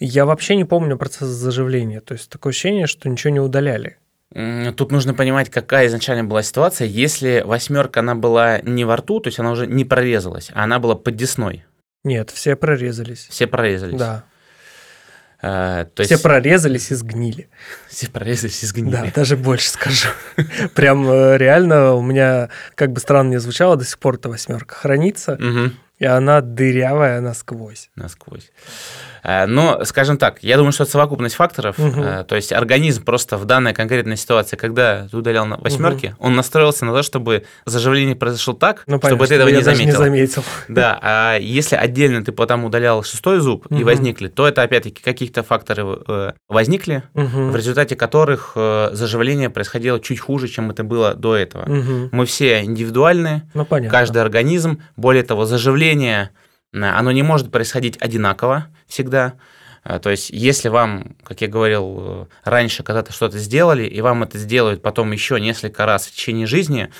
я 0.00 0.26
вообще 0.26 0.56
не 0.56 0.64
помню 0.64 0.98
процесс 0.98 1.28
заживления. 1.28 2.00
То 2.00 2.14
есть 2.14 2.28
такое 2.28 2.50
ощущение, 2.50 2.86
что 2.86 3.08
ничего 3.08 3.32
не 3.32 3.40
удаляли. 3.40 3.98
Тут 4.76 4.92
нужно 4.92 5.14
понимать, 5.14 5.48
какая 5.48 5.86
изначально 5.86 6.24
была 6.24 6.42
ситуация. 6.42 6.86
Если 6.86 7.42
восьмерка, 7.46 8.00
она 8.00 8.14
была 8.14 8.60
не 8.60 8.84
во 8.84 8.96
рту, 8.96 9.20
то 9.20 9.28
есть 9.28 9.38
она 9.38 9.52
уже 9.52 9.66
не 9.66 9.84
прорезалась, 9.84 10.50
а 10.52 10.64
она 10.64 10.78
была 10.78 10.96
под 10.96 11.16
десной. 11.16 11.64
Нет, 12.04 12.30
все 12.30 12.54
прорезались. 12.54 13.26
Все 13.30 13.46
прорезались. 13.46 13.98
Да. 13.98 14.24
А, 15.40 15.84
то 15.84 16.02
есть... 16.02 16.12
Все 16.12 16.22
прорезались 16.22 16.90
и 16.90 16.94
сгнили. 16.94 17.48
Все 17.88 18.10
прорезались 18.10 18.62
и 18.62 18.66
сгнили. 18.66 18.90
Да, 18.90 19.06
даже 19.14 19.36
больше 19.36 19.70
скажу. 19.70 20.08
Прям 20.74 21.08
э, 21.08 21.38
реально 21.38 21.94
у 21.94 22.02
меня, 22.02 22.50
как 22.74 22.92
бы 22.92 23.00
странно 23.00 23.30
не 23.30 23.40
звучало, 23.40 23.76
до 23.76 23.84
сих 23.84 23.98
пор 23.98 24.16
эта 24.16 24.28
восьмерка 24.28 24.74
хранится. 24.74 25.38
И 25.98 26.04
она 26.04 26.40
дырявая 26.40 27.20
насквозь. 27.20 27.90
Насквозь. 27.96 28.50
Э, 29.24 29.46
но, 29.46 29.84
скажем 29.84 30.16
так, 30.16 30.38
я 30.42 30.56
думаю, 30.56 30.72
что 30.72 30.84
это 30.84 30.92
совокупность 30.92 31.34
факторов. 31.34 31.78
Угу. 31.78 32.24
То 32.28 32.36
есть 32.36 32.52
организм 32.52 33.04
просто 33.04 33.36
в 33.36 33.44
данной 33.44 33.74
конкретной 33.74 34.16
ситуации, 34.16 34.56
когда 34.56 35.08
ты 35.08 35.16
удалял 35.16 35.44
на 35.44 35.56
восьмерки, 35.56 36.14
угу. 36.18 36.28
он 36.28 36.36
настроился 36.36 36.84
на 36.84 36.92
то, 36.92 37.02
чтобы 37.02 37.44
заживление 37.66 38.14
произошло 38.14 38.54
так, 38.54 38.84
ну, 38.86 38.98
чтобы 38.98 39.26
ты 39.26 39.34
этого 39.34 39.48
не 39.48 39.62
заметил. 39.62 39.86
не 39.86 39.92
заметил. 39.92 40.44
Да, 40.68 40.98
а 41.02 41.36
если 41.36 41.74
отдельно 41.74 42.24
ты 42.24 42.30
потом 42.30 42.64
удалял 42.64 43.02
шестой 43.02 43.40
зуб 43.40 43.66
угу. 43.66 43.80
и 43.80 43.82
возникли, 43.84 44.28
то 44.28 44.46
это 44.46 44.62
опять-таки 44.62 45.02
какие-то 45.02 45.42
факторы 45.42 45.84
э, 46.06 46.32
возникли, 46.48 47.02
угу. 47.14 47.50
в 47.50 47.56
результате 47.56 47.96
которых 47.96 48.52
заживление 48.54 49.50
происходило 49.50 49.98
чуть 49.98 50.20
хуже, 50.20 50.46
чем 50.48 50.70
это 50.70 50.84
было 50.84 51.14
до 51.14 51.34
этого. 51.34 51.64
Угу. 51.64 52.08
Мы 52.12 52.24
все 52.24 52.62
индивидуальны, 52.62 53.42
ну, 53.54 53.66
каждый 53.66 54.22
организм, 54.22 54.80
более 54.96 55.22
того, 55.22 55.44
заживление 55.44 55.87
оно 56.72 57.12
не 57.12 57.22
может 57.22 57.50
происходить 57.50 57.96
одинаково 58.00 58.68
всегда. 58.86 59.34
А, 59.84 59.98
то 59.98 60.10
есть, 60.10 60.30
если 60.30 60.68
вам, 60.68 61.16
как 61.22 61.40
я 61.40 61.48
говорил 61.48 61.96
э, 61.98 62.26
раньше, 62.44 62.82
когда-то 62.82 63.12
что-то 63.12 63.38
сделали, 63.38 63.84
и 63.84 64.00
вам 64.00 64.22
это 64.22 64.36
сделают 64.36 64.82
потом 64.82 65.12
еще 65.12 65.40
несколько 65.40 65.86
раз 65.86 66.06
в 66.06 66.12
течение 66.12 66.46
жизни, 66.46 66.90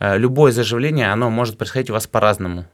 э, 0.00 0.16
любое 0.16 0.52
заживление, 0.52 1.12
оно 1.12 1.28
может 1.30 1.58
происходить 1.58 1.90
у 1.90 1.92
вас 1.92 2.06
по-разному. 2.06 2.64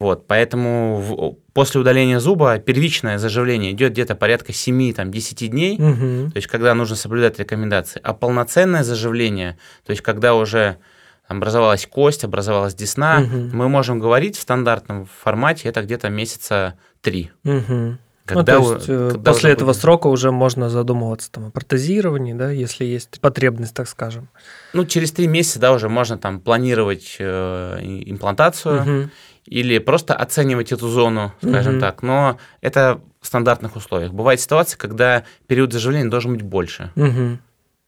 Вот, 0.00 0.26
поэтому 0.26 0.96
в, 0.96 1.36
после 1.52 1.80
удаления 1.80 2.18
зуба 2.18 2.58
первичное 2.58 3.18
заживление 3.18 3.72
идет 3.72 3.92
где-то 3.92 4.16
порядка 4.16 4.52
7-10 4.52 5.46
дней, 5.48 5.74
угу. 5.74 6.30
то 6.30 6.36
есть 6.36 6.48
когда 6.48 6.74
нужно 6.74 6.96
соблюдать 6.96 7.38
рекомендации. 7.38 8.00
А 8.02 8.12
полноценное 8.12 8.82
заживление, 8.82 9.58
то 9.84 9.90
есть 9.90 10.02
когда 10.02 10.34
уже 10.34 10.78
образовалась 11.26 11.86
кость, 11.86 12.24
образовалась 12.24 12.74
десна, 12.74 13.20
угу. 13.22 13.56
мы 13.56 13.68
можем 13.68 13.98
говорить 13.98 14.36
в 14.36 14.42
стандартном 14.42 15.06
формате, 15.06 15.68
это 15.68 15.82
где-то 15.82 16.08
месяца 16.08 16.74
три. 17.00 17.30
Угу. 17.44 17.98
Когда, 18.26 18.58
ну, 18.58 18.64
то 18.64 18.74
есть, 18.74 18.88
э, 18.88 19.10
когда 19.12 19.32
после 19.32 19.50
этого 19.50 19.68
будет... 19.68 19.80
срока 19.80 20.06
уже 20.06 20.30
можно 20.30 20.70
задумываться 20.70 21.30
там, 21.30 21.46
о 21.46 21.50
протезировании, 21.50 22.32
да, 22.32 22.50
если 22.50 22.84
есть 22.84 23.20
потребность, 23.20 23.74
так 23.74 23.86
скажем. 23.86 24.28
Ну, 24.72 24.86
через 24.86 25.12
три 25.12 25.26
месяца, 25.26 25.58
да, 25.58 25.72
уже 25.72 25.90
можно 25.90 26.16
там 26.16 26.40
планировать 26.40 27.16
э, 27.18 27.78
имплантацию 27.82 28.80
угу. 28.80 29.10
или 29.44 29.78
просто 29.78 30.14
оценивать 30.14 30.72
эту 30.72 30.88
зону, 30.88 31.34
скажем 31.42 31.74
угу. 31.74 31.80
так. 31.80 32.02
Но 32.02 32.38
это 32.62 33.00
в 33.20 33.26
стандартных 33.26 33.76
условиях. 33.76 34.12
Бывает 34.12 34.40
ситуация, 34.40 34.78
когда 34.78 35.24
период 35.46 35.74
заживления 35.74 36.08
должен 36.08 36.32
быть 36.32 36.42
больше. 36.42 36.92
Угу. 36.96 37.38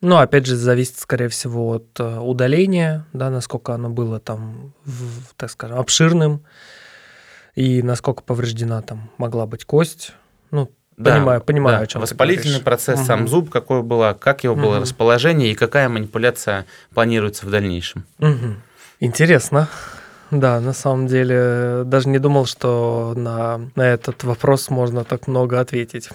Ну, 0.03 0.17
опять 0.19 0.47
же, 0.47 0.57
зависит, 0.57 0.99
скорее 0.99 1.29
всего, 1.29 1.77
от 1.77 1.99
э, 1.99 2.19
удаления, 2.19 3.07
да, 3.13 3.31
насколько 3.31 3.75
оно 3.75 3.89
было 3.89 4.21
там, 4.21 4.75
в, 4.85 5.35
так 5.37 5.51
скажем, 5.51 5.79
обширным, 5.79 6.45
и 7.55 7.83
насколько 7.83 8.23
повреждена 8.23 8.83
там 8.83 9.11
могла 9.17 9.47
быть 9.47 9.65
кость. 9.65 10.13
Ну, 10.51 10.71
да, 10.99 11.15
понимаю, 11.15 11.41
понимаю, 11.41 11.79
да. 11.79 11.85
о 11.85 11.87
чем 11.87 12.01
Воспалительный 12.03 12.61
процесс, 12.61 13.01
угу. 13.01 13.07
сам 13.07 13.29
зуб, 13.29 13.51
какой 13.51 13.83
было, 13.83 14.17
как 14.19 14.45
его 14.45 14.55
было 14.55 14.77
угу. 14.77 14.83
расположение 14.83 15.51
и 15.51 15.55
какая 15.55 15.89
манипуляция 15.89 16.67
планируется 16.95 17.47
в 17.47 17.51
дальнейшем. 17.51 18.05
Угу. 18.19 18.57
Интересно. 19.01 19.69
Да, 20.31 20.61
на 20.61 20.73
самом 20.73 21.07
деле 21.07 21.83
даже 21.85 22.09
не 22.09 22.19
думал, 22.19 22.47
что 22.47 23.15
на, 23.17 23.71
на 23.77 23.83
этот 23.83 24.25
вопрос 24.25 24.71
можно 24.71 25.05
так 25.05 25.29
много 25.29 25.61
ответить. 25.61 26.11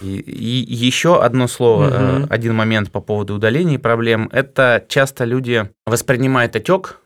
И, 0.00 0.18
и 0.18 0.74
еще 0.74 1.22
одно 1.22 1.48
слово, 1.48 1.86
угу. 1.86 2.26
один 2.30 2.54
момент 2.54 2.90
по 2.90 3.00
поводу 3.00 3.34
удаления 3.34 3.78
проблем. 3.78 4.28
Это 4.32 4.84
часто 4.88 5.24
люди 5.24 5.70
воспринимают 5.86 6.56
отек 6.56 7.00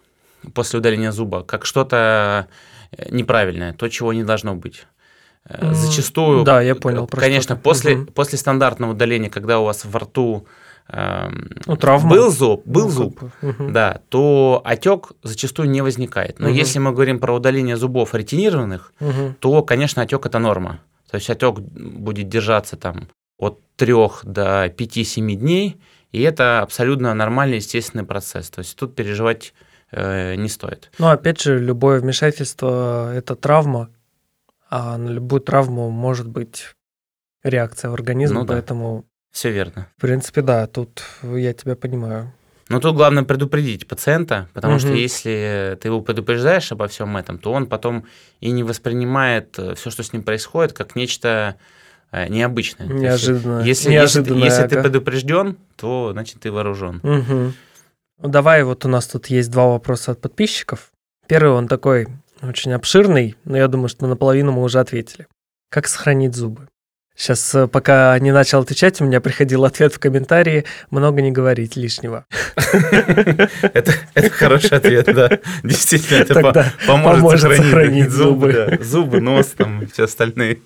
после 0.55 0.78
удаления 0.78 1.12
зуба 1.12 1.42
как 1.42 1.64
что-то 1.64 2.48
э, 2.90 3.09
неправильное, 3.11 3.72
то, 3.72 3.88
чего 3.88 4.12
не 4.12 4.24
должно 4.24 4.55
быть. 4.55 4.87
Зачастую, 5.48 6.44
да, 6.44 6.62
я 6.62 6.74
понял. 6.74 7.07
Конечно, 7.09 7.57
после, 7.57 7.96
угу. 7.96 8.12
после 8.12 8.38
стандартного 8.38 8.92
удаления, 8.92 9.28
когда 9.28 9.59
у 9.59 9.64
вас 9.64 9.85
во 9.85 9.98
рту 9.98 10.46
эм, 10.88 11.50
ну, 11.66 11.76
травма. 11.76 12.11
был 12.11 12.31
зуб, 12.31 12.62
был 12.64 12.85
ну, 12.85 12.90
зуб, 12.90 13.22
угу. 13.42 13.70
да, 13.70 14.00
то 14.09 14.62
отек 14.64 15.12
зачастую 15.22 15.68
не 15.68 15.81
не 15.81 16.09
Но 16.38 16.46
угу. 16.46 16.55
если 16.55 16.78
мы 16.78 16.92
говорим 16.92 17.18
про 17.18 17.35
удаление 17.35 17.76
зубов 17.76 18.14
ретинированных, 18.14 18.92
угу. 19.00 19.35
то, 19.40 19.62
конечно, 19.62 20.02
отек 20.02 20.24
это 20.26 20.38
норма. 20.38 20.78
То 21.12 21.16
есть 21.16 21.29
отек 21.29 21.59
будет 21.59 22.31
держаться 22.31 22.79
там 22.79 23.11
от 23.37 23.61
3 23.77 23.92
до 24.25 24.66
5-7 24.68 25.35
дней, 25.35 25.79
и 26.11 26.22
это 26.22 26.62
абсолютно 26.62 27.12
нормальный, 27.12 27.57
естественный 27.57 28.07
процесс. 28.07 28.48
То 28.48 28.61
есть 28.61 28.75
тут 28.79 28.96
переживать 28.96 29.53
э, 29.90 30.37
не 30.37 30.48
стоит. 30.48 30.90
Ну, 30.98 31.09
опять 31.09 31.38
же, 31.42 31.59
любое 31.59 32.01
вмешательство– 32.01 33.14
это 33.14 33.37
травма, 33.37 33.90
а 34.70 34.96
на 34.96 35.11
любую 35.11 35.42
травму 35.42 35.90
может 35.90 36.27
быть 36.27 36.75
реакция 37.42 37.90
в 37.90 37.94
организме, 37.94 38.38
ну, 38.38 38.46
да. 38.46 38.55
поэтому... 38.55 39.05
Все 39.31 39.51
верно. 39.51 39.88
В 39.98 40.01
принципе, 40.01 40.40
да, 40.40 40.66
тут 40.66 41.03
я 41.22 41.53
тебя 41.53 41.77
понимаю. 41.77 42.33
Но 42.72 42.80
тут 42.80 42.96
главное 42.96 43.22
предупредить 43.22 43.87
пациента, 43.87 44.48
потому 44.54 44.76
угу. 44.76 44.80
что 44.80 44.92
если 44.94 45.76
ты 45.78 45.88
его 45.88 46.00
предупреждаешь 46.00 46.72
обо 46.72 46.88
всем 46.88 47.18
этом, 47.18 47.37
то 47.37 47.52
он 47.52 47.66
потом 47.66 48.06
и 48.40 48.50
не 48.50 48.62
воспринимает 48.62 49.58
э, 49.58 49.74
все, 49.74 49.90
что 49.90 50.02
с 50.02 50.14
ним 50.14 50.22
происходит, 50.22 50.72
как 50.72 50.96
нечто 50.96 51.56
э, 52.12 52.28
необычное. 52.28 52.87
Неожиданно. 52.87 53.61
Если, 53.61 53.92
если, 53.92 54.35
если 54.35 54.66
ты 54.68 54.80
предупрежден, 54.80 55.58
то 55.76 56.12
значит 56.12 56.40
ты 56.40 56.50
вооружен. 56.50 57.00
Угу. 57.02 57.52
Ну, 58.22 58.28
давай, 58.28 58.62
вот 58.62 58.87
у 58.87 58.88
нас 58.88 59.06
тут 59.06 59.26
есть 59.26 59.50
два 59.50 59.66
вопроса 59.66 60.12
от 60.12 60.22
подписчиков. 60.22 60.92
Первый, 61.26 61.52
он 61.52 61.68
такой 61.68 62.08
очень 62.40 62.72
обширный, 62.72 63.37
но 63.44 63.58
я 63.58 63.68
думаю, 63.68 63.88
что 63.88 64.06
наполовину 64.06 64.52
мы 64.52 64.62
уже 64.62 64.80
ответили. 64.80 65.26
Как 65.68 65.87
сохранить 65.88 66.35
зубы? 66.35 66.68
Сейчас, 67.14 67.55
э, 67.55 67.66
пока 67.68 68.18
не 68.18 68.33
начал 68.33 68.61
отвечать, 68.61 69.01
у 69.01 69.05
меня 69.05 69.20
приходил 69.20 69.64
ответ 69.64 69.92
в 69.92 69.98
комментарии 69.98 70.64
«много 70.90 71.20
не 71.20 71.31
говорить 71.31 71.77
лишнего». 71.77 72.25
Это, 73.62 73.92
хороший 74.31 74.79
ответ, 74.79 75.07
да. 75.07 75.38
Действительно, 75.62 76.18
это 76.18 76.72
поможет, 76.87 77.40
сохранить, 77.40 78.11
зубы. 78.11 78.79
Зубы, 78.81 79.20
нос, 79.20 79.48
там, 79.57 79.87
все 79.92 80.05
остальные, 80.05 80.61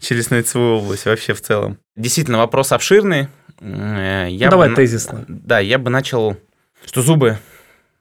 челюстно-лицевую 0.00 0.78
область 0.78 1.06
вообще 1.06 1.32
в 1.32 1.40
целом. 1.40 1.78
Действительно, 1.96 2.38
вопрос 2.38 2.72
обширный. 2.72 3.28
Э, 3.60 4.28
Давай 4.38 4.74
тезисно. 4.74 5.24
Да, 5.28 5.60
я 5.60 5.78
бы 5.78 5.90
начал, 5.90 6.36
что 6.84 7.02
зубы 7.02 7.38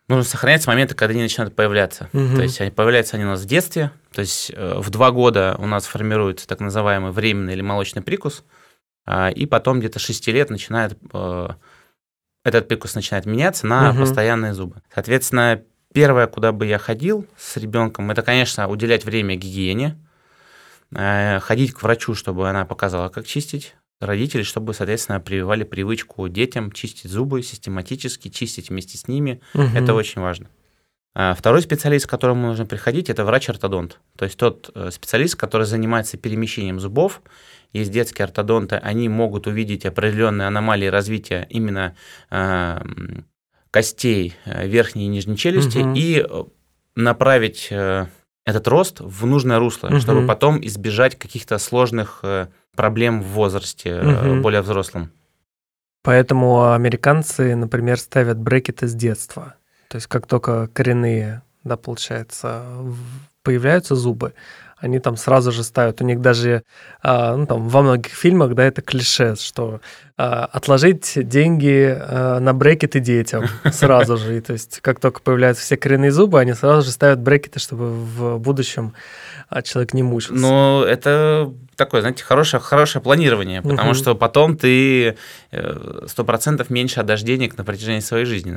нужно 0.07 0.23
сохранять 0.23 0.63
с 0.63 0.67
момента, 0.67 0.95
когда 0.95 1.13
они 1.13 1.23
начинают 1.23 1.55
появляться. 1.55 2.09
Угу. 2.13 2.35
То 2.35 2.41
есть 2.43 2.61
они 2.61 2.71
появляются 2.71 3.15
они 3.15 3.25
у 3.25 3.29
нас 3.29 3.41
в 3.41 3.45
детстве, 3.45 3.91
то 4.13 4.21
есть 4.21 4.51
э, 4.53 4.75
в 4.77 4.89
два 4.89 5.11
года 5.11 5.55
у 5.59 5.65
нас 5.65 5.85
формируется 5.85 6.47
так 6.47 6.59
называемый 6.59 7.11
временный 7.11 7.53
или 7.53 7.61
молочный 7.61 8.01
прикус, 8.01 8.43
а, 9.05 9.29
и 9.29 9.45
потом 9.45 9.79
где-то 9.79 9.99
6 9.99 10.27
лет 10.27 10.49
начинает 10.49 10.97
э, 11.13 11.49
этот 12.43 12.67
прикус 12.67 12.95
начинает 12.95 13.25
меняться 13.25 13.65
на 13.65 13.89
угу. 13.89 13.99
постоянные 13.99 14.53
зубы. 14.53 14.81
Соответственно, 14.93 15.63
первое, 15.93 16.27
куда 16.27 16.51
бы 16.51 16.65
я 16.65 16.77
ходил 16.77 17.25
с 17.37 17.57
ребенком, 17.57 18.11
это, 18.11 18.21
конечно, 18.21 18.67
уделять 18.67 19.05
время 19.05 19.35
гигиене, 19.35 19.97
э, 20.95 21.39
ходить 21.39 21.73
к 21.73 21.81
врачу, 21.81 22.13
чтобы 22.13 22.47
она 22.49 22.65
показала, 22.65 23.09
как 23.09 23.25
чистить 23.25 23.75
родители, 23.99 24.43
чтобы, 24.43 24.73
соответственно, 24.73 25.19
прививали 25.19 25.63
привычку 25.63 26.27
детям 26.27 26.71
чистить 26.71 27.11
зубы 27.11 27.41
систематически, 27.41 28.29
чистить 28.29 28.69
вместе 28.69 28.97
с 28.97 29.07
ними. 29.07 29.41
Угу. 29.53 29.63
Это 29.75 29.93
очень 29.93 30.21
важно. 30.21 30.49
А 31.17 31.33
второй 31.33 31.61
специалист, 31.61 32.07
к 32.07 32.09
которому 32.09 32.47
нужно 32.47 32.65
приходить, 32.65 33.09
это 33.09 33.23
врач-ортодонт. 33.23 33.99
То 34.17 34.25
есть 34.25 34.37
тот 34.37 34.69
э, 34.75 34.91
специалист, 34.91 35.35
который 35.35 35.65
занимается 35.65 36.17
перемещением 36.17 36.79
зубов. 36.81 37.21
Есть 37.71 37.91
детские 37.91 38.25
ортодонты, 38.25 38.75
они 38.75 39.07
могут 39.07 39.47
увидеть 39.47 39.85
определенные 39.85 40.47
аномалии 40.47 40.87
развития 40.87 41.47
именно 41.49 41.95
э, 42.31 42.79
костей 43.71 44.35
э, 44.43 44.67
верхней 44.67 45.05
и 45.05 45.07
нижней 45.07 45.37
челюсти 45.37 45.77
угу. 45.77 45.93
и 45.95 46.25
направить 46.95 47.69
э, 47.71 48.07
этот 48.45 48.67
рост 48.67 48.99
в 48.99 49.25
нужное 49.25 49.59
русло, 49.59 49.87
угу. 49.87 49.99
чтобы 49.99 50.25
потом 50.27 50.63
избежать 50.65 51.17
каких-то 51.17 51.57
сложных 51.57 52.19
э, 52.23 52.47
проблем 52.75 53.21
в 53.21 53.27
возрасте, 53.27 53.99
угу. 53.99 54.41
более 54.41 54.61
взрослом. 54.61 55.11
Поэтому 56.03 56.71
американцы, 56.71 57.55
например, 57.55 57.99
ставят 57.99 58.37
брекеты 58.37 58.87
с 58.87 58.93
детства. 58.93 59.55
То 59.87 59.95
есть 59.95 60.07
как 60.07 60.27
только 60.27 60.67
коренные, 60.67 61.41
да, 61.63 61.77
получается, 61.77 62.63
появляются 63.41 63.95
зубы, 63.95 64.35
они 64.85 64.99
там 64.99 65.17
сразу 65.17 65.51
же 65.51 65.63
ставят. 65.63 66.01
У 66.01 66.05
них 66.05 66.21
даже, 66.21 66.63
а, 67.01 67.35
ну, 67.35 67.45
там, 67.45 67.67
во 67.67 67.81
многих 67.81 68.13
фильмах, 68.13 68.53
да, 68.53 68.63
это 68.63 68.81
клише, 68.81 69.35
что 69.35 69.81
а, 70.15 70.45
отложить 70.45 71.13
деньги 71.27 71.97
а, 71.99 72.39
на 72.39 72.53
брекеты 72.53 72.99
детям 72.99 73.45
сразу 73.71 74.17
же. 74.17 74.37
И, 74.37 74.41
то 74.41 74.53
есть, 74.53 74.79
как 74.81 74.99
только 74.99 75.21
появляются 75.21 75.63
все 75.63 75.75
коренные 75.75 76.11
зубы, 76.11 76.39
они 76.39 76.53
сразу 76.53 76.85
же 76.85 76.91
ставят 76.91 77.19
брекеты, 77.19 77.59
чтобы 77.59 77.91
в 77.91 78.37
будущем 78.37 78.93
человек 79.63 79.93
не 79.93 80.03
мучился. 80.03 80.41
Ну, 80.41 80.83
это 80.83 81.51
такое, 81.75 82.01
знаете, 82.01 82.23
хорошее, 82.23 82.61
хорошее 82.61 83.01
планирование, 83.01 83.61
потому 83.61 83.91
угу. 83.91 83.95
что 83.95 84.15
потом 84.15 84.57
ты 84.57 85.17
э, 85.51 86.05
сто 86.07 86.23
процентов 86.23 86.69
меньше 86.69 86.99
отдашь 86.99 87.21
денег 87.21 87.57
на 87.57 87.63
протяжении 87.63 87.99
своей 87.99 88.25
жизни. 88.25 88.55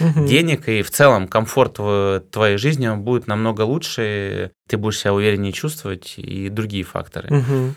Угу. 0.00 0.26
Денег 0.26 0.68
и 0.68 0.82
в 0.82 0.90
целом 0.90 1.28
комфорт 1.28 1.78
в 1.78 2.22
твоей 2.30 2.58
жизни 2.58 2.94
будет 2.94 3.26
намного 3.26 3.62
лучше, 3.62 4.50
ты 4.68 4.76
будешь 4.76 4.98
себя 4.98 5.12
увереннее 5.12 5.52
чувствовать 5.52 6.14
и 6.16 6.48
другие 6.48 6.84
факторы. 6.84 7.28
Угу. 7.36 7.74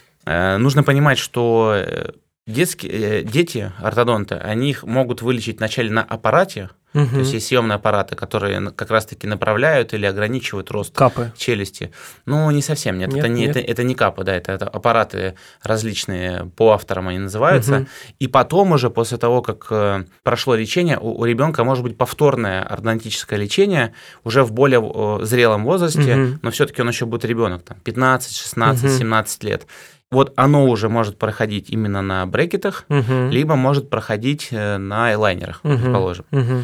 Нужно 0.60 0.84
понимать, 0.84 1.18
что 1.20 1.74
э, 1.76 2.12
детские, 2.48 3.24
дети, 3.24 3.72
ортодонты, 3.80 4.36
они 4.36 4.72
их 4.72 4.84
могут 4.84 5.22
вылечить 5.22 5.58
вначале 5.58 5.92
на 5.92 6.04
аппарате, 6.04 6.70
Угу. 6.96 7.10
То 7.10 7.20
есть 7.20 7.34
есть 7.34 7.48
съемные 7.48 7.76
аппараты, 7.76 8.16
которые 8.16 8.72
как 8.72 8.90
раз-таки 8.90 9.28
направляют 9.28 9.94
или 9.94 10.06
ограничивают 10.06 10.72
рост 10.72 10.96
капы. 10.96 11.34
челюсти. 11.38 11.92
Ну, 12.26 12.50
не 12.52 12.62
совсем, 12.62 12.98
нет, 12.98 13.10
нет, 13.10 13.20
это, 13.20 13.28
не, 13.28 13.42
нет. 13.42 13.58
Это, 13.58 13.60
это 13.60 13.84
не 13.84 13.96
капы, 13.96 14.24
да, 14.24 14.34
это, 14.34 14.54
это 14.54 14.66
аппараты 14.68 15.36
различные, 15.62 16.50
по 16.56 16.72
авторам 16.72 17.10
они 17.10 17.20
называются. 17.20 17.80
Угу. 17.80 17.88
И 18.20 18.28
потом 18.28 18.72
уже, 18.72 18.90
после 18.90 19.18
того, 19.18 19.42
как 19.42 19.68
э, 19.70 20.06
прошло 20.24 20.56
лечение, 20.56 20.98
у, 20.98 21.20
у 21.20 21.26
ребенка 21.26 21.66
может 21.66 21.84
быть 21.84 21.98
повторное 21.98 22.64
ортодонтическое 22.64 23.38
лечение 23.38 23.94
уже 24.24 24.46
в 24.46 24.54
более 24.54 25.26
зрелом 25.26 25.66
возрасте, 25.66 26.16
угу. 26.16 26.40
но 26.42 26.52
все-таки 26.52 26.82
он 26.82 26.88
еще 26.88 27.06
будет 27.06 27.26
ребенок, 27.26 27.64
там, 27.64 27.78
15, 27.84 28.38
16, 28.38 28.86
угу. 28.86 28.94
17 28.94 29.44
лет 29.44 29.68
вот 30.12 30.34
оно 30.36 30.66
уже 30.66 30.90
может 30.90 31.18
проходить 31.18 31.70
именно 31.70 32.02
на 32.02 32.26
брекетах, 32.26 32.86
угу. 32.90 33.30
либо 33.30 33.56
может 33.56 33.90
проходить 33.90 34.50
э, 34.52 34.78
на 34.78 35.14
элайнерах, 35.14 35.62
угу. 35.64 35.78
предположим. 35.78 36.26
Угу. 36.32 36.64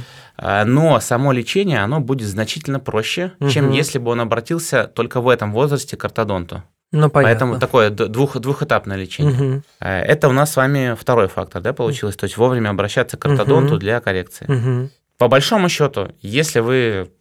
Но 0.65 0.99
само 0.99 1.31
лечение, 1.31 1.79
оно 1.79 1.99
будет 1.99 2.27
значительно 2.27 2.79
проще, 2.79 3.33
угу. 3.39 3.49
чем 3.49 3.71
если 3.71 3.99
бы 3.99 4.11
он 4.11 4.21
обратился 4.21 4.85
только 4.85 5.21
в 5.21 5.29
этом 5.29 5.53
возрасте 5.53 5.97
к 5.97 6.05
ортодонту. 6.05 6.63
Ну, 6.91 7.09
понятно. 7.09 7.21
Поэтому 7.21 7.59
такое 7.59 7.89
двух, 7.89 8.37
двухэтапное 8.37 8.97
лечение. 8.97 9.57
Угу. 9.57 9.63
Это 9.79 10.27
у 10.27 10.33
нас 10.33 10.51
с 10.51 10.55
вами 10.57 10.95
второй 10.99 11.27
фактор, 11.27 11.61
да, 11.61 11.73
получилось? 11.73 12.17
То 12.17 12.25
есть 12.25 12.37
вовремя 12.37 12.69
обращаться 12.69 13.17
к 13.17 13.25
ортодонту 13.25 13.75
угу. 13.75 13.79
для 13.79 14.01
коррекции. 14.01 14.45
Угу. 14.45 14.89
По 15.17 15.27
большому 15.27 15.69
счету, 15.69 16.09
если 16.21 16.59
вы 16.59 17.11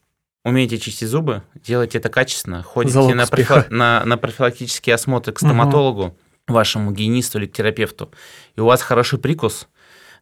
умеете 0.44 0.78
чистить 0.78 1.08
зубы, 1.08 1.42
делайте 1.54 1.98
это 1.98 2.08
качественно, 2.08 2.62
ходите 2.62 3.14
на, 3.14 3.26
профи... 3.26 3.66
на, 3.70 4.04
на 4.04 4.16
профилактические 4.16 4.94
осмотры 4.94 5.32
к 5.32 5.38
стоматологу, 5.38 6.04
угу. 6.04 6.16
вашему 6.48 6.92
гигиенисту 6.92 7.38
или 7.38 7.46
терапевту, 7.46 8.10
и 8.56 8.60
у 8.60 8.64
вас 8.64 8.82
хороший 8.82 9.18
прикус, 9.18 9.68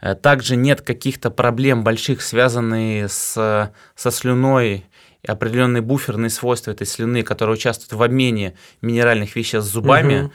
э, 0.01 0.15
также 0.15 0.57
нет 0.57 0.81
каких-то 0.81 1.31
проблем 1.31 1.85
больших, 1.85 2.23
связанных 2.23 3.13
с, 3.13 3.73
со 3.95 4.11
слюной, 4.11 4.87
определенные 5.27 5.83
буферные 5.83 6.31
свойства 6.31 6.73
этой 6.73 6.87
слюны, 6.87 7.23
которые 7.23 7.55
участвуют 7.55 7.93
в 7.93 8.03
обмене 8.03 8.55
минеральных 8.83 9.37
веществ 9.37 9.69
с 9.69 9.73
зубами, 9.73 10.23
угу. 10.23 10.33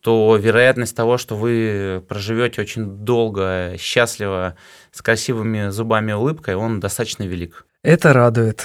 то 0.00 0.36
вероятность 0.36 0.94
того, 0.94 1.18
что 1.18 1.34
вы 1.34 2.04
проживете 2.08 2.60
очень 2.60 2.84
долго, 2.84 3.74
счастливо, 3.78 4.54
с 4.92 5.02
красивыми 5.02 5.70
зубами 5.70 6.12
и 6.12 6.14
улыбкой, 6.14 6.54
он 6.54 6.78
достаточно 6.78 7.24
велик. 7.24 7.66
Это 7.82 8.12
радует 8.12 8.64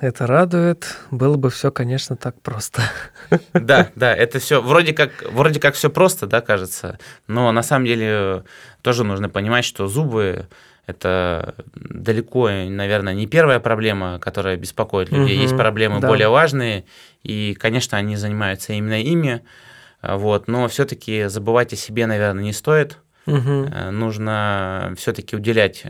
это 0.00 0.26
радует. 0.26 0.96
Было 1.10 1.36
бы 1.36 1.50
все, 1.50 1.70
конечно, 1.70 2.16
так 2.16 2.40
просто. 2.40 2.82
Да, 3.52 3.90
да, 3.94 4.14
это 4.14 4.38
все 4.38 4.62
вроде 4.62 4.92
как, 4.92 5.10
вроде 5.30 5.60
как 5.60 5.74
все 5.74 5.90
просто, 5.90 6.26
да, 6.26 6.40
кажется. 6.40 6.98
Но 7.26 7.50
на 7.52 7.62
самом 7.62 7.86
деле 7.86 8.44
тоже 8.82 9.04
нужно 9.04 9.28
понимать, 9.28 9.64
что 9.64 9.86
зубы 9.86 10.48
это 10.86 11.54
далеко, 11.74 12.48
наверное, 12.48 13.12
не 13.12 13.26
первая 13.26 13.60
проблема, 13.60 14.18
которая 14.18 14.56
беспокоит 14.56 15.10
людей. 15.10 15.36
Угу, 15.36 15.42
Есть 15.42 15.56
проблемы 15.56 16.00
да. 16.00 16.08
более 16.08 16.28
важные, 16.28 16.86
и, 17.22 17.54
конечно, 17.60 17.98
они 17.98 18.16
занимаются 18.16 18.72
именно 18.72 19.02
ими. 19.02 19.42
Вот, 20.02 20.48
но 20.48 20.66
все-таки 20.68 21.26
забывать 21.26 21.72
о 21.74 21.76
себе, 21.76 22.06
наверное, 22.06 22.44
не 22.44 22.54
стоит. 22.54 22.98
Угу. 23.26 23.90
Нужно 23.90 24.94
все-таки 24.96 25.36
уделять 25.36 25.84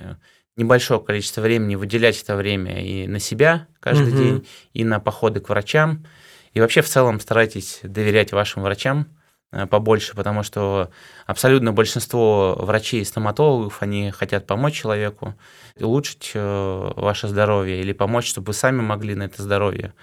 небольшое 0.58 1.00
количество 1.00 1.40
времени, 1.40 1.76
выделять 1.76 2.20
это 2.20 2.36
время 2.36 2.84
и 2.84 3.06
на 3.06 3.20
себя 3.20 3.68
каждый 3.80 4.08
угу. 4.08 4.18
день, 4.18 4.46
и 4.74 4.84
на 4.84 5.00
походы 5.00 5.40
к 5.40 5.48
врачам. 5.48 6.04
И 6.52 6.60
вообще 6.60 6.82
в 6.82 6.88
целом 6.88 7.20
старайтесь 7.20 7.80
доверять 7.82 8.32
вашим 8.32 8.62
врачам 8.62 9.06
э, 9.52 9.66
побольше, 9.66 10.14
потому 10.16 10.42
что 10.42 10.90
абсолютно 11.26 11.72
большинство 11.72 12.56
врачей 12.58 13.02
и 13.02 13.04
стоматологов, 13.04 13.82
они 13.82 14.10
хотят 14.10 14.46
помочь 14.46 14.74
человеку, 14.74 15.34
улучшить 15.78 16.32
э, 16.34 16.92
ваше 16.96 17.28
здоровье 17.28 17.80
или 17.80 17.92
помочь, 17.92 18.26
чтобы 18.26 18.48
вы 18.48 18.54
сами 18.54 18.80
могли 18.80 19.14
на 19.14 19.24
это 19.24 19.40
здоровье 19.42 19.94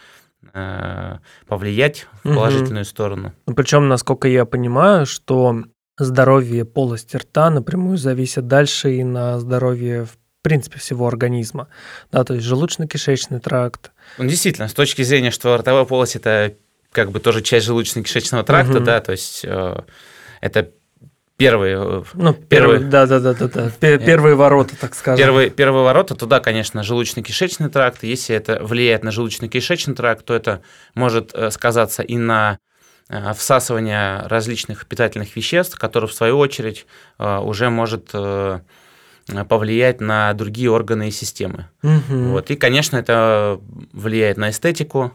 э, 0.54 1.18
повлиять 1.48 2.08
в 2.24 2.34
положительную 2.34 2.84
угу. 2.84 2.90
сторону. 2.90 3.34
Ну, 3.46 3.56
Причем, 3.56 3.90
насколько 3.90 4.30
я 4.30 4.46
понимаю, 4.46 5.06
что 5.06 5.64
здоровье 5.98 6.66
полости 6.66 7.18
рта 7.18 7.50
напрямую 7.50 7.98
зависит 7.98 8.48
дальше 8.48 8.94
и 8.94 9.04
на 9.04 9.40
здоровье 9.40 10.06
в 10.06 10.18
принципе, 10.46 10.78
всего 10.78 11.08
организма. 11.08 11.70
Да, 12.12 12.24
то 12.24 12.36
есть 12.36 12.46
желудочно-кишечный 12.46 13.40
тракт. 13.40 13.92
Ну, 14.20 14.26
действительно, 14.26 14.68
с 14.68 14.74
точки 14.74 15.02
зрения, 15.02 15.32
что 15.32 15.58
ротовая 15.58 15.86
полость– 15.86 16.16
это 16.18 16.54
как 16.92 17.10
бы 17.10 17.20
тоже 17.20 17.42
часть 17.42 17.68
желудочно-кишечного 17.68 18.44
тракта, 18.44 18.78
угу. 18.78 18.86
да, 18.86 19.00
то 19.02 19.12
есть 19.12 19.42
э, 19.44 19.82
это 20.42 20.70
первые, 21.36 21.78
э, 21.80 22.04
ну, 22.14 22.34
первые, 22.36 22.82
да, 22.82 23.08
да, 23.08 23.20
да, 23.20 23.34
да, 23.34 23.48
да, 23.48 23.98
первые 23.98 24.36
ворота, 24.36 24.76
так 24.80 24.94
скажем. 24.94 25.18
Первые, 25.18 25.50
первые 25.50 25.84
ворота 25.84 26.14
туда, 26.14 26.40
конечно, 26.40 26.82
желудочно-кишечный 26.82 27.70
тракт. 27.70 28.04
Если 28.04 28.36
это 28.36 28.64
влияет 28.64 29.04
на 29.04 29.10
желудочно-кишечный 29.10 29.96
тракт, 29.96 30.26
то 30.26 30.36
это 30.36 30.62
может 30.94 31.32
э, 31.34 31.50
сказаться 31.50 32.04
и 32.04 32.18
на 32.18 32.60
э, 33.10 33.34
всасывание 33.34 34.28
различных 34.28 34.86
питательных 34.86 35.36
веществ, 35.36 35.76
которые 35.80 36.08
в 36.08 36.14
свою 36.14 36.38
очередь 36.38 36.86
уже 37.18 37.72
может 37.72 38.12
Э, 38.14 38.60
повлиять 39.48 40.02
на 40.02 40.34
другие 40.34 40.70
органы 40.70 41.08
и 41.08 41.12
системы. 41.12 41.68
Угу. 41.84 42.18
Вот. 42.30 42.52
И, 42.52 42.56
конечно, 42.56 42.98
это 42.98 43.60
влияет 43.92 44.38
на 44.38 44.52
эстетику, 44.52 45.12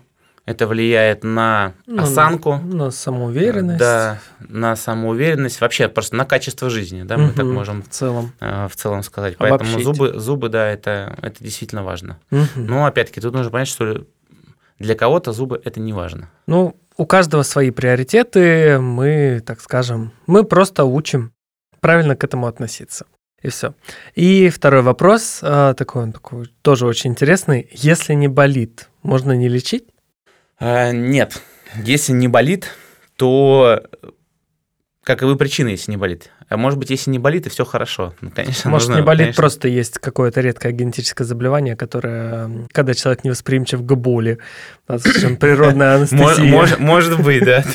это 0.47 0.67
влияет 0.67 1.23
на 1.23 1.75
ну, 1.87 2.03
осанку. 2.03 2.57
На 2.57 2.91
самоуверенность. 2.91 3.79
Да, 3.79 4.19
на 4.41 4.75
самоуверенность, 4.75 5.61
вообще 5.61 5.89
просто 5.89 6.17
на 6.17 6.25
качество 6.25 6.71
жизни, 6.71 7.05
да, 7.05 7.19
мы 7.19 7.29
угу, 7.29 7.35
так 7.35 7.47
можем 7.47 7.83
в 7.83 7.89
целом, 7.89 8.33
э, 8.41 8.67
в 8.69 8.75
целом 8.75 9.03
сказать. 9.03 9.37
Обобщить. 9.39 9.75
Поэтому 9.75 9.95
зубы, 9.95 10.19
зубы, 10.19 10.49
да, 10.49 10.67
это, 10.67 11.17
это 11.23 11.43
действительно 11.45 11.85
важно. 11.85 12.19
Угу. 12.33 12.43
Но, 12.57 12.87
опять-таки, 12.87 13.21
тут 13.21 13.33
нужно 13.35 13.51
понять, 13.53 13.69
что 13.69 14.05
для 14.81 14.95
кого-то 14.97 15.33
зубы 15.33 15.61
это 15.65 15.79
не 15.79 15.93
важно. 15.93 16.31
Ну, 16.47 16.77
у 16.97 17.07
каждого 17.07 17.43
свои 17.43 17.71
приоритеты, 17.71 18.81
мы, 18.81 19.43
так 19.47 19.61
скажем, 19.61 20.13
мы 20.27 20.43
просто 20.43 20.85
учим 20.85 21.33
правильно 21.81 22.17
к 22.17 22.25
этому 22.25 22.47
относиться. 22.47 23.07
И 23.43 23.49
все. 23.49 23.75
И 24.15 24.51
второй 24.51 24.83
вопрос, 24.83 25.41
а, 25.43 25.75
такой 25.75 26.03
он 26.03 26.13
такой 26.13 26.53
тоже 26.63 26.87
очень 26.87 27.11
интересный. 27.11 27.69
Если 27.73 28.13
не 28.15 28.29
болит, 28.29 28.89
можно 29.03 29.33
не 29.33 29.49
лечить? 29.49 29.85
А, 30.59 30.93
нет. 30.93 31.41
Если 31.77 32.13
не 32.13 32.29
болит, 32.29 32.69
то 33.17 33.83
каковы 35.15 35.37
причины, 35.37 35.69
если 35.69 35.91
не 35.91 35.97
болит? 35.97 36.31
А 36.49 36.57
может 36.57 36.79
быть, 36.79 36.91
если 36.91 37.11
не 37.11 37.19
болит, 37.19 37.47
и 37.47 37.51
все 37.51 37.65
хорошо. 37.65 38.15
Ну, 38.21 38.31
конечно, 38.31 38.71
может, 38.71 38.89
нужно, 38.89 39.01
не 39.01 39.07
болит, 39.07 39.21
конечно... 39.21 39.43
просто 39.43 39.69
есть 39.69 39.99
какое-то 39.99 40.41
редкое 40.41 40.73
генетическое 40.73 41.25
заболевание, 41.25 41.77
которое, 41.77 42.67
когда 42.73 42.95
человек 42.95 43.25
не 43.25 43.31
восприимчив 43.31 43.81
к 43.81 43.93
боли, 43.95 44.39
природная 44.87 45.95
анестезия. 45.97 46.51
Может, 46.51 46.79
может 46.79 47.23
быть, 47.23 47.45
да. 47.45 47.65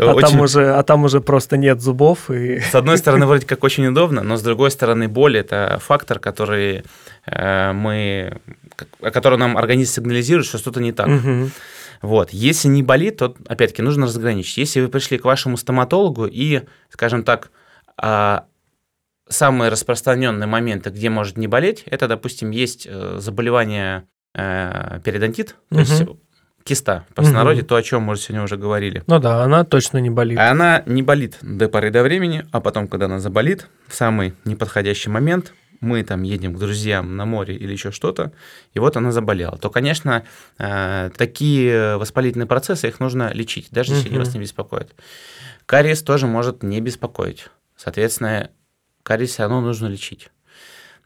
а, 0.00 0.14
очень... 0.14 0.28
там 0.28 0.40
уже, 0.40 0.74
а 0.74 0.82
там 0.82 1.04
уже 1.04 1.20
просто 1.20 1.56
нет 1.56 1.80
зубов. 1.80 2.30
И... 2.30 2.60
С 2.60 2.74
одной 2.74 2.98
стороны, 2.98 3.26
вроде 3.26 3.46
как 3.46 3.64
очень 3.64 3.86
удобно, 3.86 4.22
но 4.22 4.36
с 4.36 4.42
другой 4.42 4.70
стороны, 4.70 5.08
боль– 5.08 5.36
это 5.38 5.80
фактор, 5.84 6.18
который 6.18 6.84
э, 7.26 7.72
мы, 7.72 8.38
который 9.00 9.38
нам 9.38 9.56
организм 9.56 9.92
сигнализирует, 9.92 10.46
что 10.46 10.58
что-то 10.58 10.80
не 10.80 10.92
так. 10.92 11.08
Угу. 11.08 11.50
Вот. 12.02 12.30
Если 12.30 12.68
не 12.68 12.82
болит, 12.82 13.18
то, 13.18 13.34
опять-таки, 13.46 13.82
нужно 13.82 14.06
разграничить. 14.06 14.56
Если 14.56 14.80
вы 14.80 14.88
пришли 14.88 15.18
к 15.18 15.24
вашему 15.24 15.56
стоматологу 15.56 16.26
и, 16.26 16.62
скажем 16.90 17.24
так, 17.24 17.50
а, 17.96 18.46
самые 19.30 19.70
распространенные 19.70 20.46
моменты, 20.46 20.90
где 20.90 21.08
может 21.08 21.36
не 21.36 21.46
болеть, 21.46 21.84
это, 21.86 22.08
допустим, 22.08 22.50
есть 22.50 22.86
э, 22.88 23.16
заболевание 23.18 24.04
э, 24.34 25.00
периодонтит, 25.04 25.56
то 25.70 25.76
угу. 25.76 25.80
есть 25.80 26.02
киста, 26.64 27.04
по 27.08 27.16
простонародье, 27.16 27.62
угу. 27.62 27.68
то, 27.68 27.76
о 27.76 27.82
чем 27.82 28.02
мы 28.02 28.16
сегодня 28.16 28.42
уже 28.42 28.56
говорили. 28.56 29.02
Ну 29.06 29.18
да, 29.18 29.42
она 29.44 29.64
точно 29.64 29.98
не 29.98 30.10
болит. 30.10 30.38
Она 30.38 30.82
не 30.86 31.02
болит 31.02 31.38
до 31.42 31.68
поры 31.68 31.90
до 31.90 32.02
времени, 32.02 32.44
а 32.50 32.60
потом, 32.60 32.88
когда 32.88 33.06
она 33.06 33.20
заболит, 33.20 33.68
в 33.86 33.94
самый 33.94 34.34
неподходящий 34.44 35.10
момент, 35.10 35.54
мы 35.80 36.02
там 36.04 36.22
едем 36.22 36.54
к 36.54 36.58
друзьям 36.58 37.16
на 37.16 37.24
море 37.24 37.56
или 37.56 37.72
еще 37.72 37.90
что-то, 37.90 38.32
и 38.74 38.78
вот 38.78 38.96
она 38.96 39.12
заболела, 39.12 39.56
то, 39.58 39.70
конечно, 39.70 40.24
э, 40.58 41.10
такие 41.16 41.96
воспалительные 41.96 42.46
процессы, 42.46 42.88
их 42.88 43.00
нужно 43.00 43.32
лечить, 43.32 43.68
даже 43.70 43.94
если 43.94 44.08
они 44.08 44.18
вас 44.18 44.34
не 44.34 44.40
беспокоят. 44.40 44.94
Кариес 45.66 46.02
тоже 46.02 46.26
может 46.26 46.62
не 46.62 46.80
беспокоить. 46.80 47.48
Соответственно, 47.76 48.50
кариес 49.02 49.30
все 49.30 49.42
равно 49.42 49.60
нужно 49.60 49.86
лечить. 49.86 50.30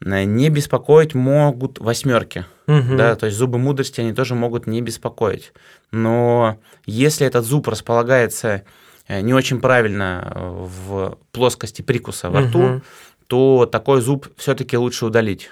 Не 0.01 0.49
беспокоить 0.49 1.15
могут 1.15 1.79
восьмерки, 1.79 2.45
угу. 2.67 2.97
да, 2.97 3.15
то 3.15 3.27
есть 3.27 3.39
зубы 3.39 3.59
мудрости 3.59 4.01
они 4.01 4.13
тоже 4.13 4.35
могут 4.35 4.67
не 4.67 4.83
беспокоить. 4.83 5.53
Но 5.93 6.59
если 6.85 7.27
этот 7.27 7.45
зуб 7.45 7.69
располагается 7.69 8.65
э, 9.07 9.21
не 9.21 9.33
очень 9.33 9.61
правильно 9.61 10.33
в 10.35 11.19
плоскости 11.31 11.83
прикуса 11.83 12.29
во 12.29 12.41
рту, 12.41 12.59
угу. 12.59 12.83
То 13.27 13.67
такой 13.67 14.01
зуб 14.01 14.29
все-таки 14.37 14.77
лучше 14.77 15.07
удалить. 15.07 15.51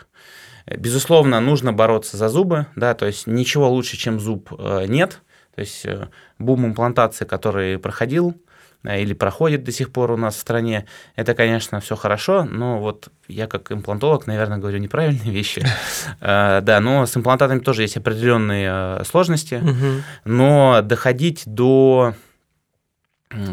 Безусловно, 0.66 1.40
нужно 1.40 1.72
бороться 1.72 2.16
за 2.16 2.28
зубы, 2.28 2.66
да, 2.76 2.94
то 2.94 3.06
есть 3.06 3.26
ничего 3.26 3.68
лучше, 3.68 3.96
чем 3.96 4.20
зуб, 4.20 4.52
э, 4.56 4.86
нет. 4.86 5.20
То 5.54 5.60
есть 5.60 5.84
э, 5.84 6.08
бум 6.38 6.66
имплантации, 6.66 7.24
который 7.24 7.78
проходил, 7.78 8.36
Э, 8.84 9.00
или 9.00 9.12
проходит 9.12 9.64
до 9.64 9.72
сих 9.72 9.92
пор 9.92 10.10
у 10.10 10.16
нас 10.16 10.36
в 10.36 10.40
стране, 10.40 10.86
это, 11.16 11.34
конечно, 11.34 11.80
все 11.80 11.96
хорошо, 11.96 12.44
но 12.44 12.78
вот 12.78 13.08
я 13.28 13.46
как 13.46 13.70
имплантолог, 13.72 14.26
наверное, 14.26 14.58
говорю 14.58 14.78
неправильные 14.78 15.30
вещи. 15.32 15.64
Да, 16.20 16.78
но 16.80 17.06
с 17.06 17.16
имплантатами 17.16 17.60
тоже 17.60 17.82
есть 17.82 17.96
определенные 17.96 19.04
сложности, 19.04 19.62
но 20.24 20.80
доходить 20.82 21.42
до 21.46 22.14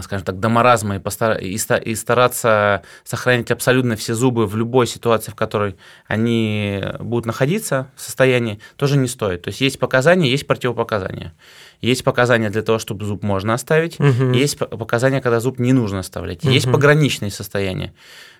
скажем 0.02 0.26
так, 0.26 0.40
до 0.40 0.50
маразма 0.50 0.96
и, 0.96 1.00
постар... 1.00 1.38
и, 1.38 1.56
и 1.56 1.96
стараться 1.96 2.84
сохранить 3.04 3.52
абсолютно 3.52 3.96
все 3.96 4.14
зубы 4.14 4.48
в 4.48 4.56
любой 4.56 4.88
ситуации, 4.88 5.32
в 5.32 5.36
которой 5.36 5.76
они 6.08 6.84
будут 7.00 7.26
находиться 7.26 7.92
в 7.96 8.02
состоянии, 8.02 8.60
тоже 8.76 8.98
не 8.98 9.08
стоит. 9.08 9.44
То 9.44 9.50
есть 9.50 9.62
есть 9.62 9.80
показания, 9.80 10.30
есть 10.30 10.48
противопоказания. 10.48 11.34
Есть 11.82 12.04
показания 12.04 12.50
для 12.50 12.62
того, 12.62 12.80
чтобы 12.80 13.06
зуб 13.06 13.24
можно 13.24 13.54
оставить, 13.54 14.00
угу. 14.00 14.32
есть 14.34 14.58
показания, 14.58 15.22
когда 15.22 15.40
зуб 15.40 15.60
не 15.60 15.74
нужно 15.74 16.00
оставлять. 16.00 16.44
Угу. 16.44 16.52
Есть 16.52 16.72
пограничные 16.72 17.32
состояния. 17.32 17.94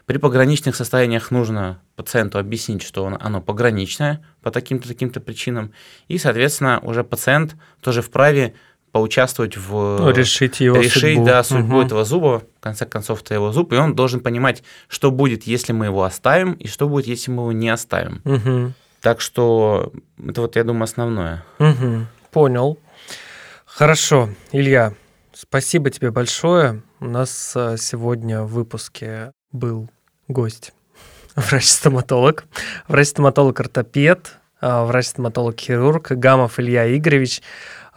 При 0.10 0.18
пограничных 0.18 0.76
состояниях 0.76 1.30
нужно 1.30 1.80
пациенту 1.96 2.40
объяснить, 2.40 2.82
что 2.82 3.06
оно 3.06 3.42
пограничное 3.42 4.26
по 4.42 4.50
таким-то 4.50 4.88
таким-то 4.88 5.20
причинам, 5.20 5.72
и, 6.08 6.18
соответственно, 6.18 6.80
уже 6.82 7.04
пациент 7.04 7.56
тоже 7.80 8.02
вправе 8.02 8.56
поучаствовать 8.92 9.58
в 9.58 9.98
ну, 10.00 10.10
решить 10.12 10.60
его 10.60 10.78
решить, 10.78 11.16
судьбу. 11.16 11.26
Да, 11.26 11.44
судьбу 11.44 11.78
угу. 11.78 11.86
этого 11.86 12.06
зуба. 12.06 12.44
В 12.60 12.62
конце 12.62 12.86
концов, 12.86 13.22
это 13.22 13.34
его 13.36 13.52
зуб, 13.52 13.74
и 13.74 13.76
он 13.76 13.96
должен 13.96 14.20
понимать, 14.20 14.64
что 14.88 15.12
будет, 15.12 15.44
если 15.44 15.74
мы 15.74 15.86
его 15.86 16.04
оставим, 16.04 16.54
и 16.54 16.68
что 16.68 16.88
будет, 16.88 17.08
если 17.08 17.32
мы 17.32 17.44
его 17.44 17.52
не 17.52 17.70
оставим. 17.70 18.22
Угу. 18.26 18.74
Так 19.02 19.22
что 19.22 19.92
это 20.28 20.42
вот, 20.42 20.56
я 20.56 20.64
думаю, 20.64 20.84
основное. 20.84 21.46
Угу. 21.60 22.06
Понял. 22.32 22.78
Хорошо, 23.66 24.30
Илья. 24.52 24.94
Спасибо 25.34 25.90
тебе 25.90 26.12
большое. 26.12 26.82
У 27.00 27.06
нас 27.06 27.54
э, 27.56 27.78
сегодня 27.78 28.42
в 28.42 28.52
выпуске 28.52 29.32
был 29.54 29.90
гость, 30.28 30.74
врач-стоматолог, 31.36 32.44
врач-стоматолог-ортопед, 32.90 34.34
э, 34.60 34.84
врач-стоматолог-хирург 34.84 36.12
Гамов 36.12 36.60
Илья 36.60 36.94
Игоревич. 36.94 37.42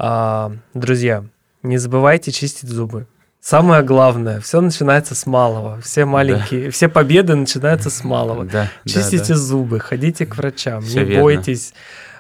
А, 0.05 0.51
друзья, 0.75 1.25
не 1.63 1.79
забывайте 1.79 2.33
чистить 2.33 2.69
зубы. 2.69 3.07
Самое 3.39 3.85
главное, 3.85 4.41
все 4.41 4.61
начинается 4.61 5.15
с 5.15 5.27
малого. 5.27 5.81
Все 5.81 6.05
маленькие, 6.05 6.65
да. 6.65 6.71
все 6.73 6.89
победы 6.89 7.37
начинаются 7.37 7.89
с 7.89 8.03
малого. 8.03 8.45
Да, 8.45 8.69
Чистите 8.85 9.19
да, 9.19 9.29
да. 9.29 9.37
зубы, 9.37 9.79
ходите 9.79 10.27
к 10.27 10.37
врачам, 10.37 10.83
все 10.83 11.01
не 11.01 11.05
верно. 11.05 11.23
бойтесь 11.23 11.73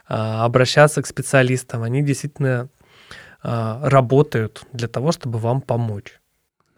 а, 0.06 0.44
обращаться 0.44 1.02
к 1.02 1.08
специалистам. 1.08 1.82
Они 1.82 2.02
действительно 2.02 2.68
а, 3.42 3.80
работают 3.82 4.62
для 4.72 4.86
того, 4.86 5.10
чтобы 5.10 5.40
вам 5.40 5.60
помочь. 5.60 6.20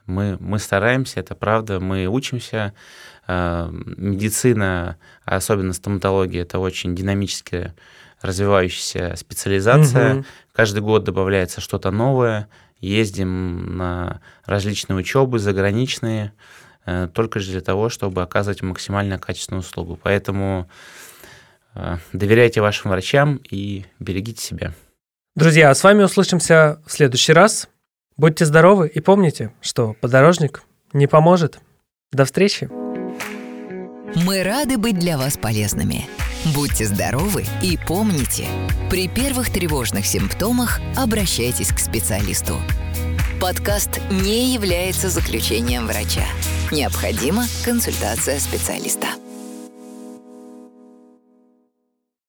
Мы, 0.07 0.39
мы 0.41 0.59
стараемся, 0.59 1.21
это 1.21 1.35
правда, 1.35 1.81
мы 1.81 2.07
учимся. 2.07 2.73
А, 3.27 3.71
медицина, 3.71 4.97
особенно 5.27 5.75
стоматология, 5.75 6.43
это 6.43 6.59
очень 6.59 6.97
динамически 6.97 7.75
развивающаяся 8.25 9.15
специализация. 9.17 10.17
Угу. 10.17 10.25
Каждый 10.53 10.81
год 10.83 11.05
добавляется 11.05 11.61
что-то 11.61 11.91
новое 11.91 12.49
ездим 12.81 13.77
на 13.77 14.21
различные 14.45 14.97
учебы 14.97 15.39
заграничные, 15.39 16.33
э, 16.87 17.09
только 17.13 17.41
же 17.41 17.53
для 17.53 17.61
того, 17.61 17.89
чтобы 17.89 18.23
оказывать 18.23 18.63
максимально 18.63 19.19
качественную 19.19 19.61
услугу. 19.61 19.99
Поэтому 20.03 20.69
э, 21.75 21.97
доверяйте 22.13 22.61
вашим 22.61 22.91
врачам 22.91 23.41
и 23.51 23.87
берегите 23.99 24.43
себя. 24.43 24.73
Друзья, 25.35 25.71
а 25.71 25.75
с 25.75 25.83
вами 25.83 26.03
услышимся 26.03 26.81
в 26.87 26.93
следующий 26.93 27.33
раз. 27.33 27.69
Будьте 28.17 28.45
здоровы 28.45 28.87
и 28.87 29.01
помните, 29.01 29.53
что 29.61 29.95
подорожник 29.95 30.63
не 30.93 31.07
поможет. 31.07 31.59
До 32.13 32.25
встречи! 32.25 32.69
Мы 34.15 34.45
рады 34.45 34.79
быть 34.79 34.99
для 34.99 35.19
вас 35.19 35.37
полезными. 35.37 36.07
Будьте 36.53 36.85
здоровы 36.85 37.47
и 37.63 37.79
помните, 37.79 38.47
при 38.91 39.09
первых 39.09 39.51
тревожных 39.51 40.05
симптомах 40.05 40.79
обращайтесь 40.95 41.73
к 41.73 41.79
специалисту. 41.79 42.61
Подкаст 43.41 44.01
не 44.11 44.53
является 44.53 45.09
заключением 45.09 45.87
врача. 45.87 46.25
Необходима 46.71 47.47
консультация 47.65 48.39
специалиста. 48.39 49.07